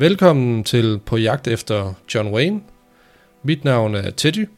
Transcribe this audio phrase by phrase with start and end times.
[0.00, 2.60] Velkommen til På jagt efter John Wayne.
[3.42, 4.48] Mit navn er Teddy.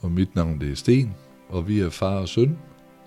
[0.00, 1.14] Og mit navn det er Sten,
[1.48, 2.58] og vi er far og søn.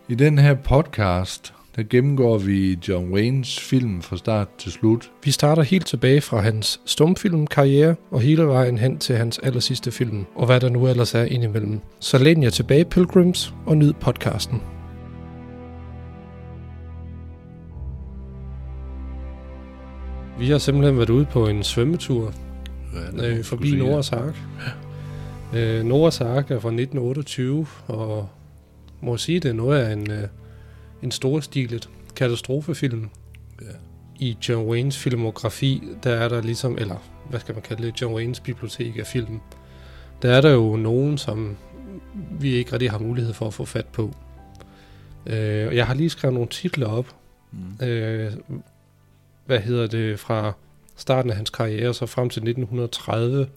[0.10, 5.12] I den her podcast, der gennemgår vi John Waynes film fra start til slut.
[5.24, 10.26] Vi starter helt tilbage fra hans stumfilmkarriere og hele vejen hen til hans allersidste film,
[10.36, 11.80] og hvad der nu ellers er indimellem.
[12.00, 14.75] Så læn jer tilbage, Pilgrims, og nyd podcasten.
[20.40, 22.34] Vi har simpelthen været ude på en svømmetur
[23.18, 24.36] Ja, øh, forbi Noras Ark.
[25.56, 28.30] Øh, Noras Ark er fra 1928, og
[29.02, 30.28] må sige, det er noget af en, øh,
[31.04, 33.10] en storstilet katastrofefilm.
[33.62, 33.66] Ja.
[34.20, 36.96] I John Waynes filmografi, der er der ligesom, eller
[37.30, 39.40] hvad skal man kalde det, John Waynes bibliotek af film,
[40.22, 41.58] der er der jo nogen, som
[42.40, 44.12] vi ikke rigtig har mulighed for at få fat på.
[45.26, 47.06] Øh, og jeg har lige skrevet nogle titler op,
[47.52, 47.86] Mm.
[47.86, 48.32] øh,
[49.46, 50.54] hvad hedder det, fra
[50.96, 53.48] starten af hans karriere, så frem til 1930.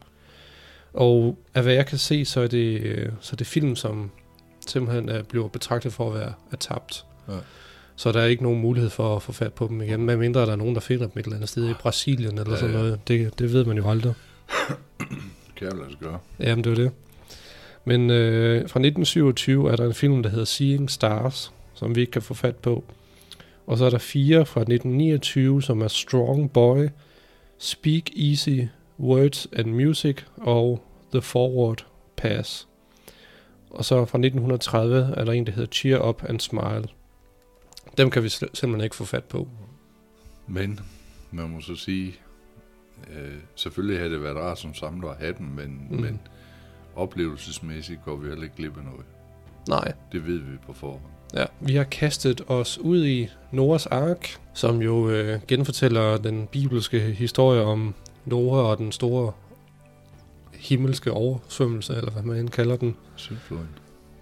[0.92, 4.10] Og af hvad jeg kan se, så er det, øh, så er det film, som
[4.66, 7.04] simpelthen er blevet betragtet for at være er tabt.
[7.28, 7.34] Ja.
[7.96, 10.52] Så der er ikke nogen mulighed for at få fat på dem igen, medmindre der
[10.52, 13.08] er nogen, der finder dem et eller andet sted i Brasilien eller Ja, sådan noget.
[13.08, 14.14] Det, det ved man jo aldrig.
[15.56, 16.18] Kan jeg lade sig gøre.
[16.38, 16.90] Jamen, det er det.
[17.84, 22.10] Men øh, fra 1927 er der en film, der hedder Seeing Stars, som vi ikke
[22.10, 22.84] kan få fat på.
[23.68, 26.88] Og så er der fire fra 1929, som er Strong Boy,
[27.58, 28.60] Speak Easy,
[29.00, 32.68] Words and Music og The Forward Pass.
[33.70, 36.84] Og så fra 1930 er der en, der hedder Cheer Up and Smile.
[37.98, 39.48] Dem kan vi sl- simpelthen ikke få fat på.
[40.46, 40.80] Men
[41.30, 42.14] man må så sige,
[43.10, 45.96] øh, selvfølgelig havde det været rart som samler at have dem, men, Mm.
[46.00, 46.20] men
[46.96, 49.04] oplevelsesmæssigt går vi heller ikke glip af noget.
[49.68, 49.92] Nej.
[50.12, 51.02] Det ved vi på forhånd.
[51.34, 57.00] Ja, vi har kastet os ud i Noras ark, som jo øh, genfortæller den bibelske
[57.00, 59.32] historie om Noah og den store
[60.54, 62.96] himmelske oversvømmelse, eller hvad man end kalder den.
[63.16, 63.68] Syndfloden.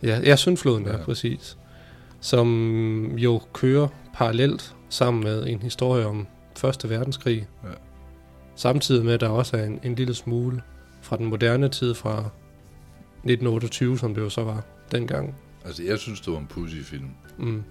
[0.03, 1.05] Ja, ja syndfloden, ja, Ja.
[1.05, 1.57] præcis.
[2.21, 7.47] Som jo kører parallelt sammen med en historie om Første Verdenskrig.
[7.65, 7.69] Ja.
[8.57, 10.63] Samtidig med, at der også er en, en lille smule
[11.03, 12.19] fra den moderne tid fra
[13.25, 14.63] 1928, som det jo så var
[14.93, 15.35] dengang.
[15.67, 17.09] Altså, jeg synes, det var en pussy film.
[17.39, 17.63] Mm.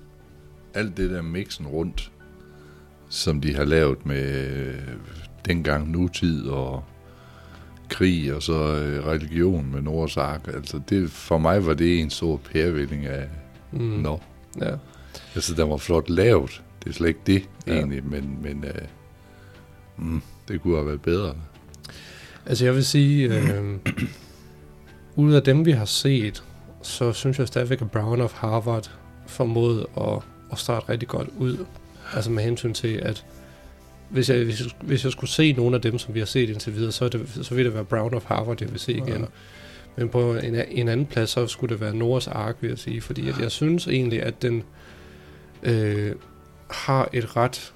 [0.74, 2.12] Alt det der mixen rundt,
[3.10, 4.80] som de har lavet med øh,
[5.46, 6.84] dengang nutid og
[7.90, 10.48] krig og så øh, religion med Noras Ark.
[10.48, 13.30] Altså, det, for mig var det en stor pærevælling af,
[13.72, 13.80] Mm.
[13.82, 14.22] nå,
[14.62, 14.76] Ja.
[15.36, 16.64] Altså, den var flot lavet.
[16.84, 17.74] Det er slet ikke det, ja.
[17.74, 18.82] egentlig, men, men øh,
[19.98, 21.36] mm, det kunne have været bedre.
[22.46, 23.76] Altså jeg vil sige, øh,
[25.26, 26.44] ud af dem vi har set,
[26.86, 28.92] så synes jeg stadigvæk, at Brown of Harvard
[29.28, 30.20] formåede at,
[30.52, 31.66] at starte rigtig godt ud.
[32.14, 33.26] Altså med hensyn til, at
[34.10, 36.50] hvis jeg, hvis, jeg, hvis jeg skulle se nogle af dem, som vi har set
[36.50, 39.22] indtil videre, så, det, så vil det være Brown of Harvard, jeg vil se igen.
[39.22, 39.26] Ja.
[39.96, 43.02] Men på en, en anden plads, så skulle det være Noras Ark, vil jeg sige.
[43.02, 44.64] Fordi at jeg synes egentlig, at den
[45.64, 46.16] øh,
[46.70, 47.74] har et ret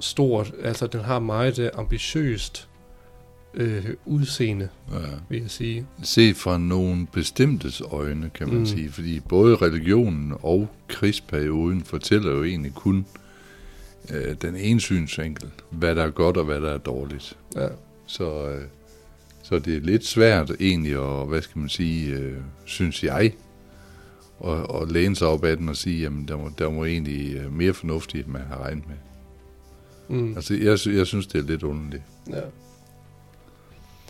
[0.00, 2.68] stort, altså den har meget ambitiøst
[3.56, 4.96] øh, udseende, Ja.
[5.28, 5.86] vil jeg sige.
[6.02, 8.66] Set fra nogle bestemtes øjne, kan man Mm.
[8.66, 8.90] sige.
[8.92, 13.06] Fordi både religionen og krigsperioden fortæller jo egentlig kun
[14.14, 17.36] øh, den ene synsvinkel, hvad der er godt og hvad der er dårligt.
[17.56, 17.68] Ja.
[18.06, 18.62] Så, øh,
[19.42, 23.32] så det er lidt svært egentlig, og hvad skal man sige, øh, synes jeg,
[24.44, 27.36] at, at læne sig op ad den og sige, jamen der må, der må egentlig
[27.36, 28.96] øh, mere fornuftigt, man har regnet med.
[30.18, 30.34] Mm.
[30.36, 32.02] Altså, jeg, jeg synes, det er lidt underligt.
[32.30, 32.40] ja.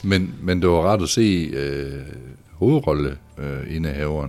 [0.07, 1.93] Men, men det var rart at se øh,
[2.53, 3.73] hovedrolle øh,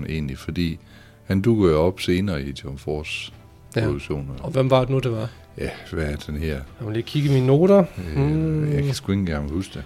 [0.09, 0.79] egentlig, fordi
[1.25, 3.31] han dukker jo op senere i John Force
[3.75, 3.85] ja.
[3.85, 4.33] produktioner.
[4.43, 5.29] Og hvem var det nu, det var?
[5.57, 6.47] Ja, hvad er den her?
[6.53, 7.83] Jeg må lige kigge i mine noter.
[8.15, 8.71] Øh, Mm.
[8.73, 9.83] Jeg kan sgu ikke engang huske det.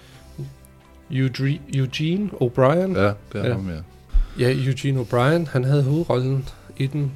[1.76, 3.00] Eugene, O'Brien.
[3.00, 3.54] Ja, det er Ja.
[3.54, 3.80] ham, ja.
[4.40, 7.12] Ja, Eugene O'Brien, han havde hovedrollen i den.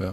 [0.00, 0.08] ja.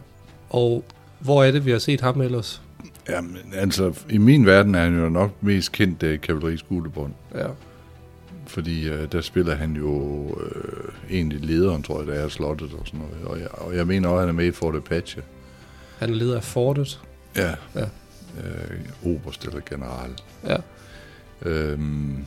[0.49, 0.83] Og
[1.19, 2.61] hvor er det, vi har set ham ellers?
[3.09, 7.47] Jamen, altså, i min verden er han jo nok mest kendt af Kavaleriets Guldebånd, Ja.
[8.55, 12.87] Fordi øh, der spiller han jo øh, egentlig lederen, tror jeg, der er slottet og
[12.87, 13.25] sådan noget.
[13.25, 15.21] Og jeg, og jeg mener også, at han er med i Fort Apache.
[15.99, 17.01] Han er leder af Fortet.
[17.35, 17.53] Ja.
[17.75, 17.85] Ja.
[18.43, 18.79] Øh,
[19.15, 20.09] oberst eller general.
[20.47, 20.57] Ja.
[21.41, 22.25] Øhm,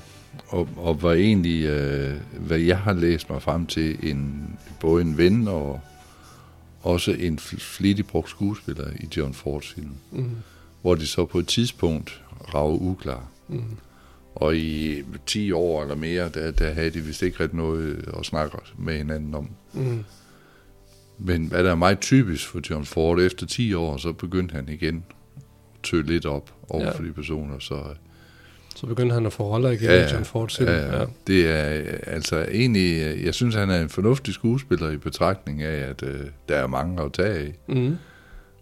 [0.48, 4.50] og, og var egentlig, øh, hvad jeg har læst mig frem til, en,
[4.80, 5.80] både en ven og
[6.82, 10.30] også en fl- flittig brugt skuespiller i John Fords film, Mm.
[10.82, 12.22] hvor de så på et tidspunkt
[12.54, 13.24] rager uklar.
[13.48, 13.62] Mm.
[14.34, 18.26] Og i 10 år eller mere, der, der havde de vist ikke rigtig noget at
[18.26, 19.50] snakke med hinanden om.
[19.72, 20.04] Mm.
[21.18, 24.68] Men hvad der er meget typisk for John Ford, efter 10 år, så begyndte han
[24.68, 25.04] igen
[25.36, 25.42] at
[25.82, 26.90] tø lidt op over Ja.
[26.90, 27.58] for de personer.
[27.58, 27.82] Så,
[28.76, 30.12] Så begyndte han at få roller igen Ja.
[30.12, 30.68] John Ford film.
[30.70, 31.04] Ja, ja.
[31.26, 35.62] Det er øh, altså egentlig, øh, jeg synes, han er en fornuftig skuespiller i betragtning
[35.62, 37.54] af, at øh, der er mange at tage af.
[37.68, 37.96] Mm.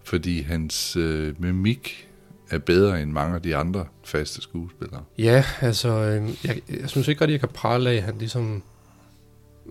[0.05, 2.06] Fordi hans øh, mimik
[2.51, 5.03] er bedre end mange af de andre faste skuespillere.
[5.19, 8.63] Ja, altså, øh, jeg, jeg synes ikke rigtig, jeg kan prale af, at han ligesom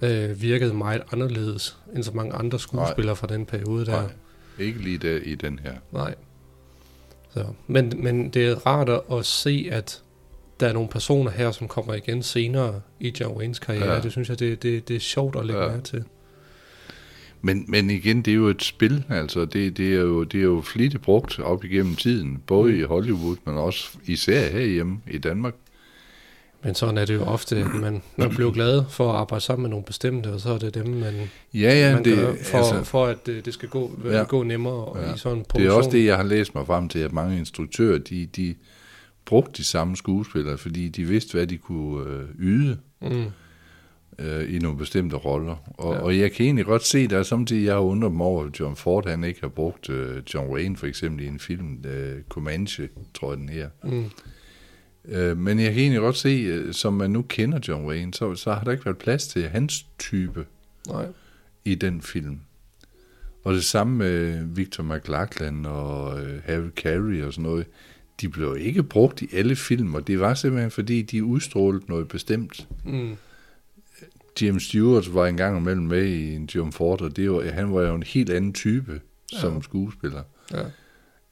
[0.02, 4.02] øh, virkede meget anderledes end så mange andre skuespillere fra den periode der.
[4.02, 4.12] Nej,
[4.60, 5.74] ikke lige der i den her.
[5.92, 6.16] Nej.
[7.30, 10.02] Så, men, men det er rart at, se, at
[10.60, 13.94] der er nogle personer her, som kommer igen senere i John Waynes karriere.
[13.94, 14.02] Ja.
[14.02, 15.70] Det synes jeg, det, det, det er sjovt at lægge ja.
[15.70, 16.04] mærke til.
[17.46, 20.44] Men, men igen, det er jo et spil, altså det, det, er, jo, det er
[20.44, 22.80] jo flittigt brugt op igennem tiden, både Mm.
[22.80, 25.54] i Hollywood, men også især herhjemme i Danmark.
[26.64, 29.62] Men sådan er det jo ofte, at man, man bliver glad for at arbejde sammen
[29.62, 31.14] med nogle bestemte, og så er det dem, man,
[31.54, 31.60] Ja,
[31.90, 34.24] ja, man det, gør, for, altså, for at det, det skal gå, Ja.
[34.24, 35.14] gå nemmere Ja.
[35.14, 35.72] i sådan en det produktion.
[35.74, 38.56] er også det, jeg har læst mig frem til, at mange instruktører, de, de
[39.26, 43.24] brugte de samme skuespillere, fordi de vidste, hvad de kunne øh, yde Mm.
[44.20, 45.56] Øh, i nogle bestemte roller.
[45.78, 46.00] Og, ja.
[46.00, 48.60] Og jeg kan egentlig godt se, der er samtidig, jeg har undret mig over, at
[48.60, 52.22] John Ford han ikke har brugt øh, John Wayne for eksempel i en film, øh,
[52.30, 53.70] Comanche, tror jeg den her.
[53.84, 54.06] Mm.
[55.08, 58.36] Øh, men jeg kan egentlig godt se, øh, som man nu kender John Wayne, så,
[58.36, 60.46] så har der ikke været plads til hans type
[60.88, 61.06] Nej.
[61.66, 62.40] i den film.
[63.44, 67.66] Og det samme med Victor McLachlan og øh, Harry Carey og sådan noget.
[68.22, 72.08] De blev ikke brugt i alle film, og det var simpelthen fordi, de udstrålede noget
[72.08, 72.68] bestemt.
[72.86, 73.16] Mm.
[74.42, 77.82] James Stewart var engang imellem med i en John Ford, og det var, han var
[77.82, 79.02] jo en helt anden type
[79.32, 79.62] som Ja.
[79.62, 80.22] skuespiller.
[80.54, 80.64] Ja.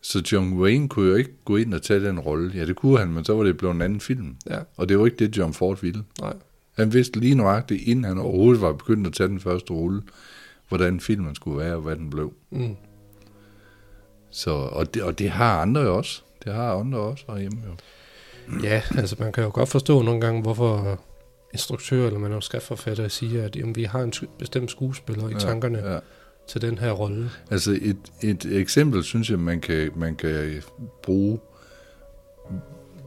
[0.01, 2.51] Så John Wayne kunne jo ikke gå ind og tage den rolle.
[2.55, 4.35] Ja, det kunne han, men så var det blevet en anden film.
[4.49, 4.59] ja.
[4.77, 6.03] Og det var ikke det, John Ford ville.
[6.21, 6.33] Nej.
[6.77, 10.01] Han vidste lige nøjagtigt, inden han overhovedet var begyndt at tage den første rulle,
[10.69, 12.33] hvordan filmen skulle være, og hvad den blev.
[12.51, 12.75] Mm.
[14.31, 16.21] Så, og, det, og det har andre jo også.
[16.45, 17.75] Det har andre også herhjemme jo.
[18.63, 20.99] Ja, altså man kan jo godt forstå nogle gange, hvorfor
[21.53, 25.93] instruktører eller manuskriptforfatter siger, at jamen, vi har en bestemt skuespiller i tankerne ja.
[25.93, 25.99] Ja.
[26.47, 27.29] til den her rolle.
[27.51, 30.63] Altså et, et eksempel, synes jeg, man kan, man kan
[31.03, 31.39] bruge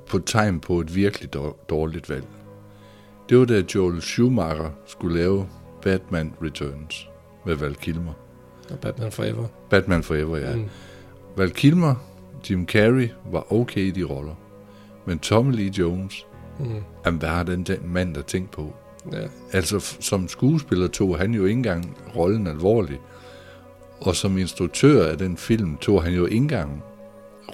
[0.07, 2.25] på tegn på et virkelig dår- dårligt valg.
[3.29, 5.49] Det var da Joel Schumacher skulle lave
[5.83, 7.09] Batman Returns
[7.47, 8.13] med Val Kilmer.
[8.71, 9.47] Og Batman Forever.
[9.71, 10.57] Batman Forever, ja.
[10.57, 10.69] Mm.
[11.37, 11.95] Val Kilmer,
[12.51, 14.35] Jim Carrey var okay i de roller.
[15.07, 16.26] Men Tommy Lee Jones,
[16.59, 16.67] Mm.
[17.07, 18.75] jamen, hvad har den, mand der tænkt på?
[19.13, 19.27] Ja.
[19.53, 23.01] Altså, som skuespiller tog han jo ikke engang rollen alvorligt.
[24.01, 26.83] Og som instruktør af den film tog han jo ikke engang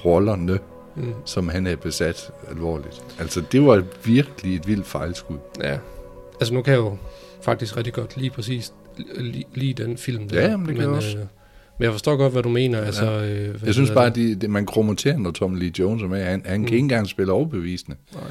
[0.04, 0.58] rollerne,
[0.96, 1.12] Mm.
[1.24, 3.02] som han havde besat alvorligt.
[3.18, 5.36] Altså, det var virkelig et vildt fejlskud.
[5.62, 5.78] ja.
[6.40, 6.96] Altså nu kan jeg jo
[7.42, 8.72] faktisk rigtig godt lige præcis
[9.18, 10.40] lige, lige den film der.
[10.40, 11.18] Ja, jamen, det kan men, jeg også.
[11.18, 11.24] Øh,
[11.78, 12.80] men jeg forstår godt, hvad du mener.
[12.80, 16.02] Altså, øh, hvad Jeg synes bare, at de, de, man kromoterer, når Tommy Lee Jones
[16.02, 16.22] er med.
[16.24, 16.66] Han, han mm.
[16.66, 17.96] kan ikke engang spille overbevisende.
[18.14, 18.22] Nej.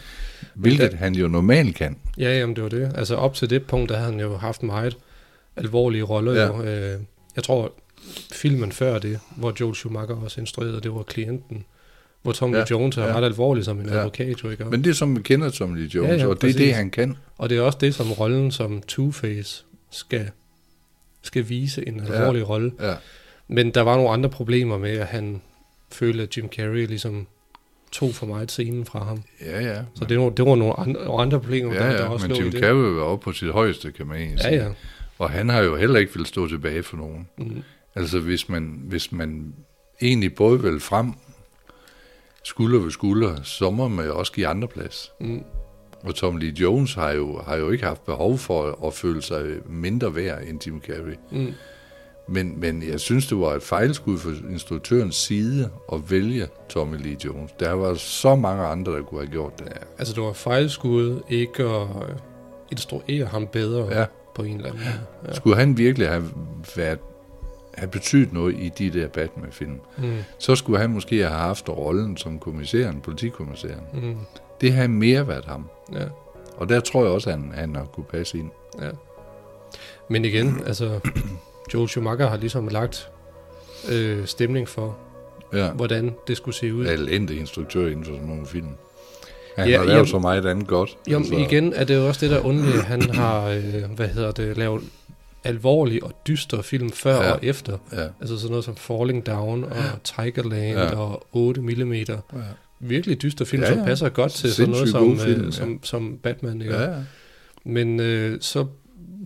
[0.56, 1.98] Hvilket der- han jo normalt kan.
[2.18, 2.92] Ja, jamen det var det.
[2.95, 4.98] Altså op til det punkt, der havde han jo haft meget
[5.56, 6.33] alvorlige roller.
[6.33, 6.42] Ja.
[6.42, 6.48] Ja.
[6.88, 6.94] Jo.
[6.94, 7.00] Øh,
[7.36, 7.74] jeg tror,
[8.31, 11.65] filmen før det, hvor Joel Schumacher også instruerede, det var klienten.
[12.21, 12.65] Hvor Tommy Ja, ja.
[12.71, 13.07] Jones er ja.
[13.07, 13.18] ja.
[13.18, 13.94] ret alvorlig som en Ja.
[13.94, 14.00] ja.
[14.00, 14.65] advokat, jo ikke?
[14.65, 16.56] Men det er som vi kender Tommy Lee Jones, Ja, ja, og det er det,
[16.56, 16.75] præcis.
[16.75, 17.18] han kan.
[17.38, 20.30] Og det er også det, som rollen som Two-Face skal,
[21.21, 22.13] skal vise en Ja.
[22.13, 22.71] alvorlig rolle.
[22.81, 22.94] Ja.
[23.48, 25.42] Men der var nogle andre problemer med, at han
[25.92, 27.27] følte, at Jim Carrey ligesom
[27.91, 29.23] tog for meget scenen fra ham.
[29.45, 29.81] Ja, ja.
[29.95, 32.38] Så det var, det var nogle andre, andre problemer, ja, der, ja, der også men
[32.38, 32.51] Jim.
[32.51, 34.63] Carrey var oppe på sit højeste, kan man egentlig Ja, sige.
[34.63, 34.71] ja.
[35.19, 37.27] Og han har jo heller ikke vil stå tilbage for nogen.
[37.38, 37.63] Mm.
[37.95, 39.53] Altså hvis man, hvis man
[40.01, 41.13] egentlig både vil frem
[42.43, 45.12] skulder ved skulder, så må man jo også give andre plads.
[45.19, 45.43] Mm.
[46.03, 49.45] Og Tom Lee Jones har jo, har jo ikke haft behov for at føle sig
[49.69, 51.15] mindre værd end Jim Carrey.
[51.31, 51.53] Mm.
[52.28, 57.18] Men, men jeg synes, det var et fejlskud fra instruktørens side at vælge Tommy Lee
[57.25, 57.51] Jones.
[57.60, 59.66] Der var så mange andre, der kunne have gjort det.
[59.66, 62.16] Ja, altså det var fejlskud ikke at øh,
[62.72, 64.06] instruere ham bedre Ja.
[64.36, 65.28] på en eller anden måde.
[65.28, 65.34] Ja.
[65.34, 66.24] Skulle han virkelig have,
[66.75, 67.00] været,
[67.74, 70.18] have betydet noget i de der Batman-film, Mm.
[70.38, 73.82] så skulle han måske have haft rollen som kommissæren, politikommissæren.
[73.94, 74.18] Mm.
[74.62, 75.70] Det har mere været ham.
[75.94, 76.04] Ja.
[76.58, 78.50] Og der tror jeg også, at han, han kunne passe ind.
[78.82, 78.90] Ja.
[80.10, 81.00] Men igen, altså,
[81.74, 83.08] Joel Schumacher har ligesom lagt
[83.92, 84.98] øh, stemning for,
[85.54, 85.72] Ja.
[85.72, 86.86] hvordan det skulle se ud.
[86.86, 88.68] Elendig instruktør inden for sådan nogle film.
[89.58, 90.98] Han Ja, ja, har lavet jamen- så meget andet godt.
[91.12, 91.36] Jo, altså.
[91.36, 94.58] igen er det jo også det, der er at Han har, øh, hvad hedder det,
[94.58, 94.82] lavet
[95.44, 97.24] alvorlig og dyster film før Ja.
[97.28, 97.32] ja.
[97.32, 97.78] og efter.
[97.94, 100.84] Ja, Altså sådan noget som Falling Down og Tigerland Ja.
[100.84, 100.96] ja.
[100.96, 101.94] og 8 mm.
[101.94, 102.16] ja.
[102.80, 103.78] Virkelig dyster film, Ja, ja, ja.
[103.80, 105.48] som passer godt til sådan noget Sindssygt som, gode film, ja.
[105.48, 106.62] øh, som, som Batman.
[106.62, 106.74] Ikke?
[106.75, 106.82] ja.
[106.92, 106.96] ja.
[107.66, 108.66] Men øh, så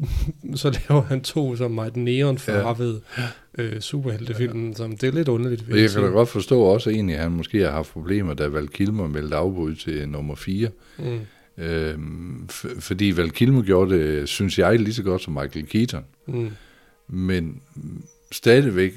[0.56, 3.64] så laver han to som meget neonfarvede ja.
[3.64, 4.74] øh, superheltefilm, ja.
[4.74, 5.68] som det er lidt underligt.
[5.68, 8.48] vil Jeg kan da godt forstå også egentlig, at han måske har haft problemer, da
[8.48, 10.70] Val Kilmer meldte afbud til nummer 4.
[10.98, 11.20] Mm.
[12.52, 16.04] F- fordi Val Kilmer gjorde det, synes jeg, lige så godt som Michael Keaton.
[16.28, 16.52] Mm.
[17.08, 17.62] Men
[18.32, 18.94] stadigvæk,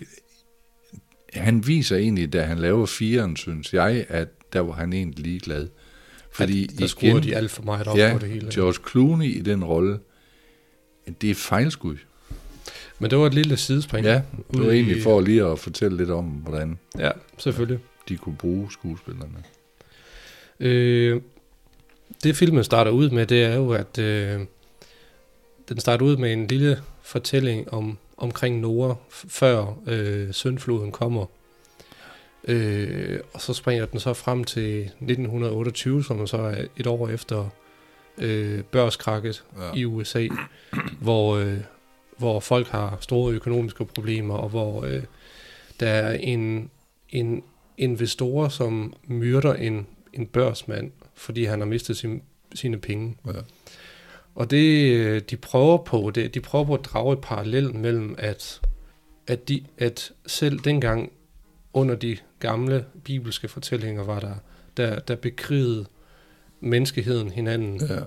[1.33, 5.69] han viser egentlig, da han laver firen, synes jeg, at der var han egentlig ligeglad.
[6.31, 8.49] Fordi at der igen, de alt for meget op ja, på det hele.
[8.53, 9.99] George Clooney i den rolle,
[11.21, 11.97] det er fejlskud.
[12.99, 14.07] Men det var et lille sidespring.
[14.07, 14.23] Ja,
[14.53, 17.79] det var egentlig for lige at fortælle lidt om, hvordan ja, selvfølgelig.
[18.09, 19.45] de kunne bruge skuespillerne.
[20.61, 21.21] Øh,
[22.23, 24.41] det filmen starter ud med, det er jo, at øh,
[25.69, 31.27] den starter ud med en lille fortælling om omkring Noah, før øh, søndfloden kommer.
[32.45, 37.51] Øh, og så springer den så frem til 1928, som så er et år efter
[38.21, 39.79] øh, børskrakket ja.
[39.79, 40.29] i USA,
[41.01, 41.59] hvor, øh,
[42.19, 45.03] hvor folk har store økonomiske problemer, og hvor øh,
[45.81, 46.71] der er en,
[47.09, 47.43] en
[47.79, 52.23] investor, som myrder en, en børsmand, fordi han har mistet sin,
[52.55, 53.17] sine penge.
[53.27, 53.33] Ja.
[54.35, 58.15] Og det, øh, de prøver på, det, de prøver på at drage et parallel mellem,
[58.19, 58.61] at,
[59.27, 61.13] at, de, at selv dengang
[61.73, 64.35] under de gamle bibelske fortællinger var der,
[64.77, 65.87] der, der bekrigede
[66.61, 67.81] menneskeheden hinanden.
[67.89, 67.99] Ja.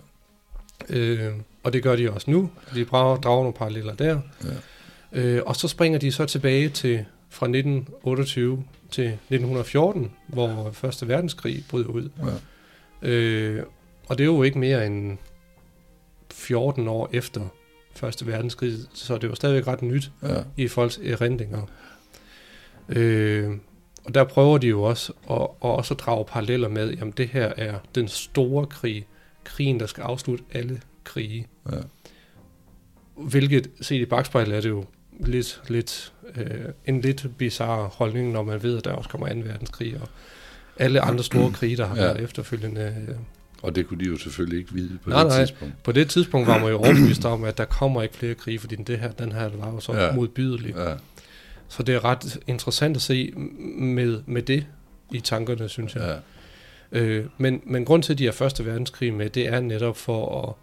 [0.90, 2.50] Øh, og det gør de også nu.
[2.74, 4.20] De drager, drager nogle paralleller der.
[4.44, 5.20] Ja.
[5.20, 11.64] Øh, og så springer de så tilbage til fra 1928 til 1914, hvor Første Verdenskrig
[11.70, 12.10] bryder ud.
[13.04, 13.10] Ja.
[13.10, 13.64] Øh,
[14.08, 15.18] og det er jo ikke mere end
[16.32, 17.42] 14 år efter
[17.96, 20.44] Første Verdenskrig, så det var stadigvæk ret nyt ja.
[20.58, 21.62] i folks erindringer.
[22.90, 23.52] Øh,
[24.04, 27.54] og der prøver de jo også at, at også drage paralleller med, jamen det her
[27.58, 29.08] er den store krig,
[29.44, 31.48] krigen, der skal afslutte alle krige.
[31.72, 31.78] Ja.
[33.16, 34.86] Hvilket, set i bagspejlet, er det jo
[35.20, 36.46] lidt, lidt, øh,
[36.86, 39.40] en lidt bizarre holdning, når man ved, at der også kommer 2.
[39.40, 40.08] verdenskrig, og
[40.78, 42.02] alle andre store krige, der har ja.
[42.02, 43.06] været efterfølgende.
[43.10, 43.16] Øh,
[43.62, 45.46] og det kunne de jo selvfølgelig ikke vide på nej, det nej.
[45.46, 45.84] tidspunkt.
[45.84, 48.76] På det tidspunkt var man jo overbevist om, at der kommer ikke flere krige, fordi
[48.76, 50.12] det her, den her var jo så ja.
[50.12, 50.76] modbydelig.
[50.76, 50.94] Ja.
[51.72, 53.34] Så det er ret interessant at se
[53.78, 54.68] med, med det
[55.12, 56.22] i tankerne, synes jeg.
[56.94, 57.00] Ja.
[57.00, 60.48] Øh, men, men grund til, at de har Første Verdenskrig med, det er netop for
[60.48, 60.54] at,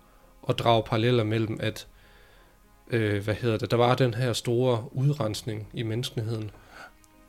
[0.48, 1.86] at drage paralleller mellem, at
[2.90, 6.50] øh, hvad hedder det, der var den her store udrensning i menneskeheden.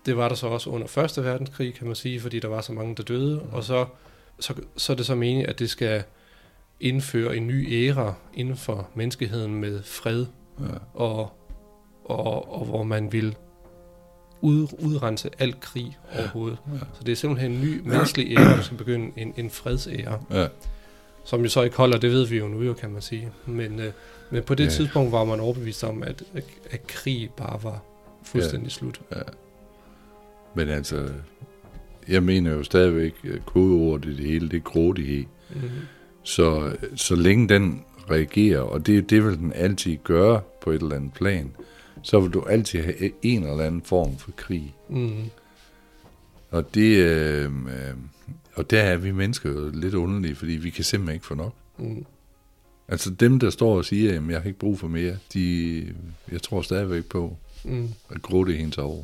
[0.05, 2.73] Det var der så også under Første Verdenskrig, kan man sige, fordi der var så
[2.73, 3.55] mange, der døde, ja.
[3.55, 3.85] og så
[4.39, 6.03] så, så er det så meningen, at det skal
[6.79, 10.25] indføre en ny æra inden for menneskeheden med fred,
[10.59, 10.65] ja.
[10.93, 11.31] og,
[12.05, 13.35] og, og hvor man vil
[14.41, 16.57] ud, udrense al krig overhovedet.
[16.73, 16.79] Ja.
[16.79, 20.19] Så det er simpelthen en ny menneskelig æra, der skal begynde en, en fredsæra.
[20.31, 20.47] Ja.
[21.23, 23.31] Som jo så ikke holder, det ved vi jo nu jo, kan man sige.
[23.45, 23.91] Men, øh,
[24.29, 24.69] men på det ja.
[24.69, 27.83] tidspunkt var man overbevist om, at, at, at krig bare var
[28.23, 28.69] fuldstændig ja.
[28.69, 29.01] slut.
[29.11, 29.21] Ja.
[30.53, 31.09] Men altså,
[32.07, 35.25] jeg mener jo stadigvæk, at kodeordet i det hele, det er grådighed.
[35.49, 35.69] Mm-hmm.
[36.23, 40.95] Så, så længe den reagerer, og det, det vil den altid gøre på et eller
[40.95, 41.55] andet plan,
[42.03, 44.75] så vil du altid have en eller anden form for krig.
[44.89, 45.29] Mm.
[46.51, 47.93] Og det, øh, øh,
[48.53, 51.53] og der er vi mennesker jo lidt underlige, fordi vi kan simpelthen ikke få nok.
[51.77, 52.05] Mm.
[52.87, 55.85] Altså dem, der står og siger, at jeg har ikke brug for mere, de,
[56.31, 57.89] jeg tror stadigvæk på, mm.
[58.09, 59.03] at grådigheden tager over.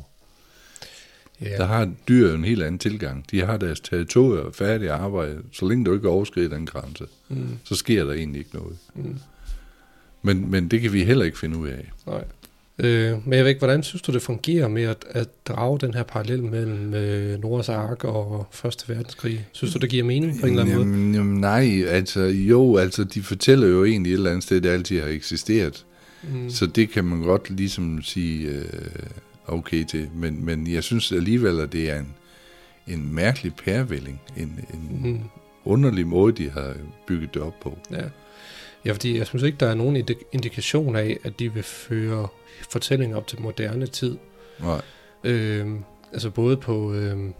[1.42, 1.58] Yeah.
[1.58, 3.30] Der har dyr en helt anden tilgang.
[3.30, 5.42] De har deres territorier færdige arbejde.
[5.52, 7.58] Så længe du ikke overskrider den grænse, mm.
[7.64, 8.78] så sker der egentlig ikke noget.
[8.94, 9.18] Mm.
[10.22, 11.92] Men, men det kan vi heller ikke finde ud af.
[12.06, 12.24] Nej.
[12.78, 15.94] Øh, men jeg ved ikke, hvordan synes du, det fungerer med at, at drage den
[15.94, 19.46] her parallel mellem øh, Nords Ark og Første Verdenskrig?
[19.52, 21.16] Synes du, det giver mening på en eller anden jamen, måde?
[21.16, 25.00] Jamen, nej, altså jo, altså de fortæller jo egentlig et eller andet sted, det altid
[25.00, 25.84] har eksisteret.
[26.22, 26.50] Mm.
[26.50, 28.64] Så det kan man godt ligesom sige, øh,
[29.46, 30.08] okay til.
[30.14, 32.14] Men, men jeg synes alligevel, at det er en,
[32.86, 34.20] en mærkelig pærevælling.
[34.36, 35.20] En, en mm.
[35.64, 36.74] underlig måde, de har
[37.06, 37.78] bygget det op på.
[37.90, 38.02] Ja.
[38.86, 42.28] Ja, fordi jeg synes ikke, der er nogen indikation af, at de vil føre
[42.70, 44.16] fortællinger op til moderne tid.
[44.60, 44.80] Nej.
[45.24, 47.34] Øhm, altså både på, øhm,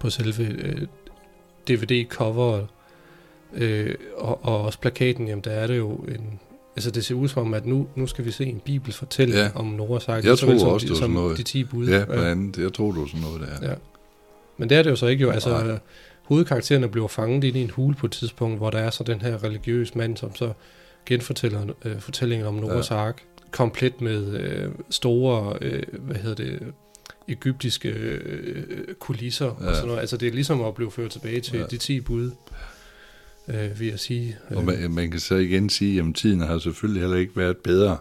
[0.00, 0.86] på selve øh,
[1.70, 2.66] DVD-coveret
[3.54, 6.40] øh, og, og også plakaten, jamen der er det jo en,
[6.76, 9.38] Altså det ser ud som om, at nu, nu skal vi se en bibel fortælle
[9.38, 9.50] ja.
[9.54, 10.24] om Noahs sagt.
[10.24, 11.38] Jeg tror også, det var sådan noget.
[11.38, 11.88] De 10 bud.
[11.88, 12.58] Ja, blandt andet.
[12.58, 13.68] Jeg tror, det var sådan noget der.
[13.68, 13.74] Ja.
[14.56, 15.30] Men det er det jo så ikke jo.
[15.30, 15.78] Altså, Nej.
[16.24, 19.20] Hovedkaraktererne bliver fanget ind i en hule på et tidspunkt, hvor der er så den
[19.20, 20.52] her religiøs mand, som så
[21.06, 22.96] genfortæller øh, fortællingen om Noahs ja.
[22.96, 23.22] ark.
[23.50, 26.72] Komplet med øh, store, øh, hvad hedder det,
[27.28, 29.68] egyptiske øh, kulisser ja.
[29.68, 30.00] og sådan noget.
[30.00, 31.66] Altså det er ligesom at blive ført tilbage til ja.
[31.66, 32.30] de 10 bud.
[33.48, 34.36] øh, vil jeg sige.
[34.50, 37.96] Og man, man kan så igen sige, at tiden har selvfølgelig heller ikke været bedre.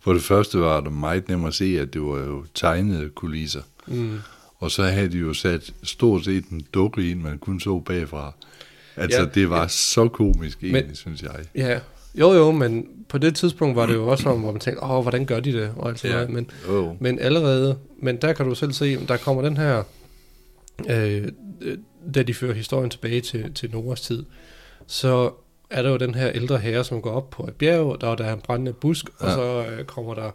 [0.00, 3.62] For det første var det meget nemmere at se, at det var jo tegnede kulisser.
[3.86, 4.18] Mm.
[4.60, 8.32] Og så havde de jo sat stort set en dukke ind, man kun så bagfra.
[8.96, 9.68] Altså, Ja, det var ja.
[9.68, 11.30] så komisk egentlig, Men- synes jeg.
[11.54, 11.80] Ja,
[12.14, 15.02] jo jo, men på det tidspunkt var det jo også om, hvor man tænkte, åh,
[15.02, 15.72] hvordan gør de det?
[15.76, 16.12] Og alt Ja.
[16.12, 16.30] noget.
[16.30, 19.82] Men, Jo, men allerede, men der kan du selv se, der kommer den her,
[20.90, 21.28] øh,
[21.60, 21.78] øh,
[22.14, 24.24] da de fører historien tilbage til, til Noras tid,
[24.86, 25.30] så
[25.70, 28.14] er der jo den her ældre herre, som går op på et bjerg, der er
[28.16, 29.26] der en brændende busk, ja.
[29.26, 30.30] og så øh, kommer der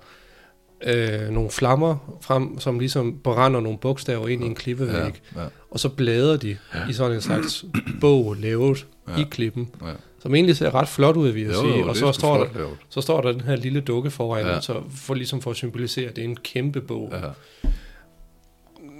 [0.83, 5.47] øh, nogle flammer frem, som ligesom brænder nogle bogstaver ind i en klippevæg, ja, ja,
[5.71, 6.89] og så bladrer de ja.
[6.89, 7.65] i sådan en slags
[8.01, 9.21] bog lavet ja.
[9.21, 9.91] I klippen, ja.
[10.19, 11.79] som egentlig ser ret flot ud, vil jeg Jo, sige.
[11.79, 12.77] jo, og så står, der, lavet.
[12.89, 14.61] så står der den her lille dukke foran, ja.
[14.61, 17.13] Så for ligesom for at symbolisere, at det er en kæmpe bog.
[17.13, 17.19] Ja.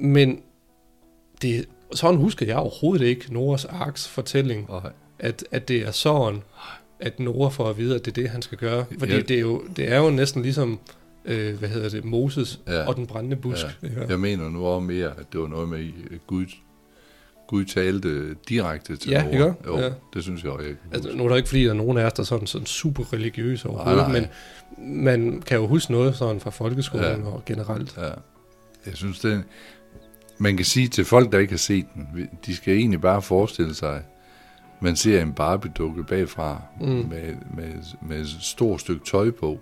[0.01, 0.39] Men
[1.41, 4.69] det, sådan husker jeg overhovedet ikke Noras Arks fortælling,
[5.19, 6.41] at, at det er sådan,
[6.99, 8.85] at Nora får at vide, at det er det, han skal gøre.
[8.99, 9.19] Fordi Ja.
[9.19, 10.79] det, er jo, det er jo næsten ligesom,
[11.25, 12.87] øh, hvad hedder det, Moses ja.
[12.87, 13.65] Og den brændende busk.
[13.83, 13.87] Ja.
[13.87, 14.07] Ja.
[14.09, 15.79] jeg mener nu også mere, at det var noget med,
[16.11, 16.45] at Gud,
[17.47, 19.33] Gud talte direkte til Ja, Nora.
[19.33, 19.53] ikke?
[19.65, 19.89] Jo, Ja.
[20.13, 22.05] det synes jeg også, jeg Altså, nu er der ikke fordi, der er nogen af
[22.05, 24.19] os, der er sådan, sådan super religiøse overhovedet, Nej,
[24.77, 27.27] men man kan jo huske noget sådan fra folkeskolen ja.
[27.27, 27.97] Og generelt.
[27.97, 28.09] Ja.
[28.85, 29.43] Jeg synes, det
[30.37, 33.73] man kan sige til folk, der ikke har set den, de skal egentlig bare forestille
[33.75, 34.01] sig,
[34.81, 36.87] man ser en Barbie-dukke bagfra mm.
[36.87, 39.59] med, med, med et stort stykke tøj på,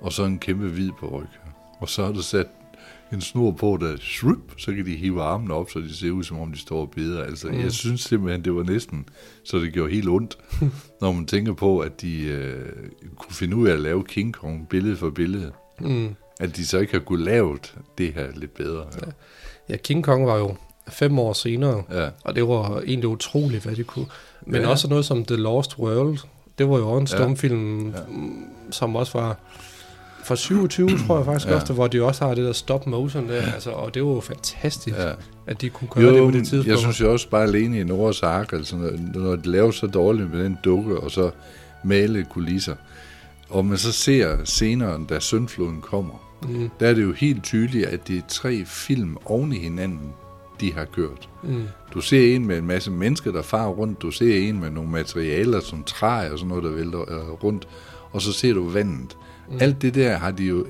[0.00, 1.22] og så en kæmpe hvid på
[1.80, 2.46] Og så er der sat
[3.12, 6.24] en snor på, der shrup, så kan de hive armene op, så de ser ud,
[6.24, 7.24] som om de står og beder.
[7.24, 7.60] Altså, Mm.
[7.60, 9.08] jeg synes simpelthen, det var næsten,
[9.44, 10.38] så det gjorde helt ondt,
[11.00, 12.72] når man tænker på, at de øh,
[13.16, 15.52] kunne finde ud af at lave King Kong billede for billede.
[15.80, 16.14] Mm.
[16.40, 18.84] At de så ikke har kunnet lavet det her lidt bedre.
[19.02, 19.10] Ja.
[19.68, 20.54] Ja, King Kong var jo
[20.88, 22.08] fem år senere, ja.
[22.24, 24.06] og det var egentlig utroligt, hvad de kunne.
[24.46, 24.68] Men Ja.
[24.68, 26.18] også noget som The Lost World,
[26.58, 27.96] det var jo også en stumfilm, ja.
[27.98, 28.02] Ja.
[28.70, 29.36] som også var
[30.28, 31.54] fra 27, tror jeg faktisk ja.
[31.54, 34.20] Også, hvor de også har det der stop motion der, altså, og det var jo
[34.20, 35.10] fantastisk, ja.
[35.46, 36.66] at de kunne gøre det på det tidspunkt.
[36.68, 39.86] jeg synes jo også bare alene i Noras Ark, altså når, når de laver så
[39.86, 41.30] dårligt med den dukke, og så
[41.84, 42.74] male kulisser,
[43.48, 47.86] og man så ser senere, da Søndfloden kommer, mm, der er det jo helt tydeligt,
[47.86, 50.12] at det er tre film oven i hinanden,
[50.60, 51.28] de har kørt.
[51.42, 51.62] mm,
[51.94, 54.02] Du ser en med en masse mennesker, der farer rundt.
[54.02, 57.68] Du ser en med nogle materialer, som træer og sådan noget, der vælter øh, rundt.
[58.12, 59.16] Og så ser du vandet.
[59.50, 59.58] Mm.
[59.60, 60.66] Alt det der har de jo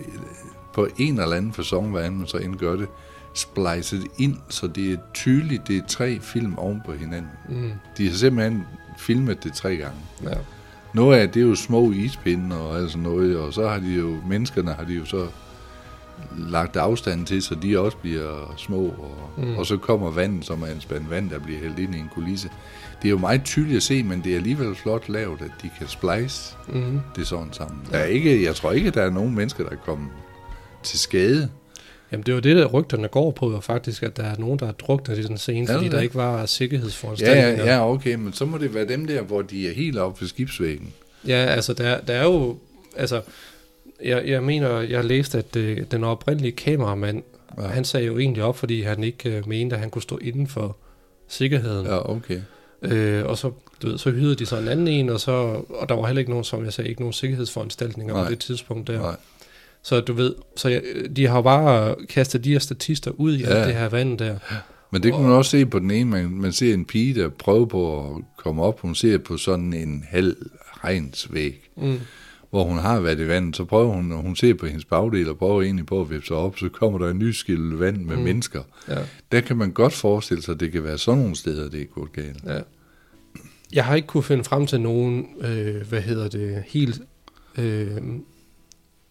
[0.75, 2.89] på en eller anden fasong, hvad man så indgør det,
[3.35, 7.31] splicet ind, så det er tydeligt, det er tre film oven på hinanden.
[7.49, 8.63] mm, De har simpelthen
[8.99, 9.99] filmet det tre gange.
[10.23, 10.35] ja.
[10.95, 13.95] Noget af det er jo små ispinde og alt sådan noget, og så har de
[13.95, 15.27] jo, menneskerne har de jo så
[16.39, 19.57] lagt afstand til, så de også bliver små, og, mm.
[19.57, 22.11] og så kommer vandet, som er en spand vand, der bliver hældt ind i en
[22.15, 22.51] kulisse.
[23.03, 25.71] Det er jo meget tydeligt at se, men det er alligevel flot lavet, at de
[25.79, 27.01] kan splice Mm.
[27.17, 27.81] det sådan sammen.
[27.91, 30.09] Der er ikke, jeg tror ikke, der er nogen mennesker, der er kommet
[30.83, 31.49] til skade.
[32.13, 34.67] Jamen det var det, der rygterne går på, jo faktisk, at der er nogen, der
[34.67, 37.65] har druknet i den scene, fordi det der ikke var Ja, sikkerhedsforanstaltninger.
[37.65, 40.21] ja, ja, okay, men så må det være dem der, hvor de er helt oppe
[40.21, 40.93] ved skibsvæggen.
[41.27, 42.57] Ja, altså der, der er jo,
[42.97, 43.21] altså,
[44.05, 47.23] jeg, jeg mener, jeg har læst, at øh, den oprindelige kameramand,
[47.59, 47.63] ja.
[47.63, 47.69] Ja.
[47.69, 50.47] han sagde jo egentlig op, fordi han ikke øh, mente, at han kunne stå inden
[50.47, 50.77] for
[51.29, 51.87] sikkerheden.
[51.87, 51.95] Ja.
[51.95, 52.41] Ja, okay.
[52.83, 53.51] Øh, og så,
[53.83, 55.33] du ved, så hyrede de så en anden en, og, så,
[55.69, 58.25] og der var heller ikke nogen, som jeg sagde, ikke nogen sikkerhedsforanstaltninger Nej.
[58.25, 59.01] på det tidspunkt der.
[59.01, 59.17] Nej.
[59.83, 60.83] Så du ved, så jeg,
[61.17, 63.49] de har bare kastet de her statister ud i ja.
[63.49, 64.39] Alt det her vand der.
[64.91, 67.29] Men det kan man også se på den ene, man, man ser en pige, der
[67.29, 70.37] prøver på at komme op, hun ser på sådan en halv
[70.85, 72.01] regnsvæg, Mm.
[72.51, 75.29] Hvor hun har været i vandet, så prøver hun, og hun ser på hendes bagdel
[75.31, 77.97] og prøver egentlig på at vippe sig op, så kommer der en ny skille vand
[77.97, 78.23] med Mm.
[78.23, 78.63] mennesker.
[78.89, 78.99] Ja.
[79.33, 81.85] Der kan man godt forestille sig, at det kan være sådan nogle steder, det er
[81.87, 82.45] gået galt.
[82.47, 82.61] Ja.
[83.73, 87.01] Jeg har ikke kunne finde frem til nogen, øh, hvad hedder det, helt
[87.59, 87.91] øh,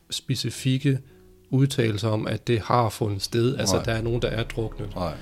[0.09, 0.99] specifikke
[1.49, 3.57] udtalelser om, at det har fundet sted.
[3.57, 3.83] Altså, Nej.
[3.85, 4.95] der er nogen, der er druknet.
[4.95, 5.13] Nej.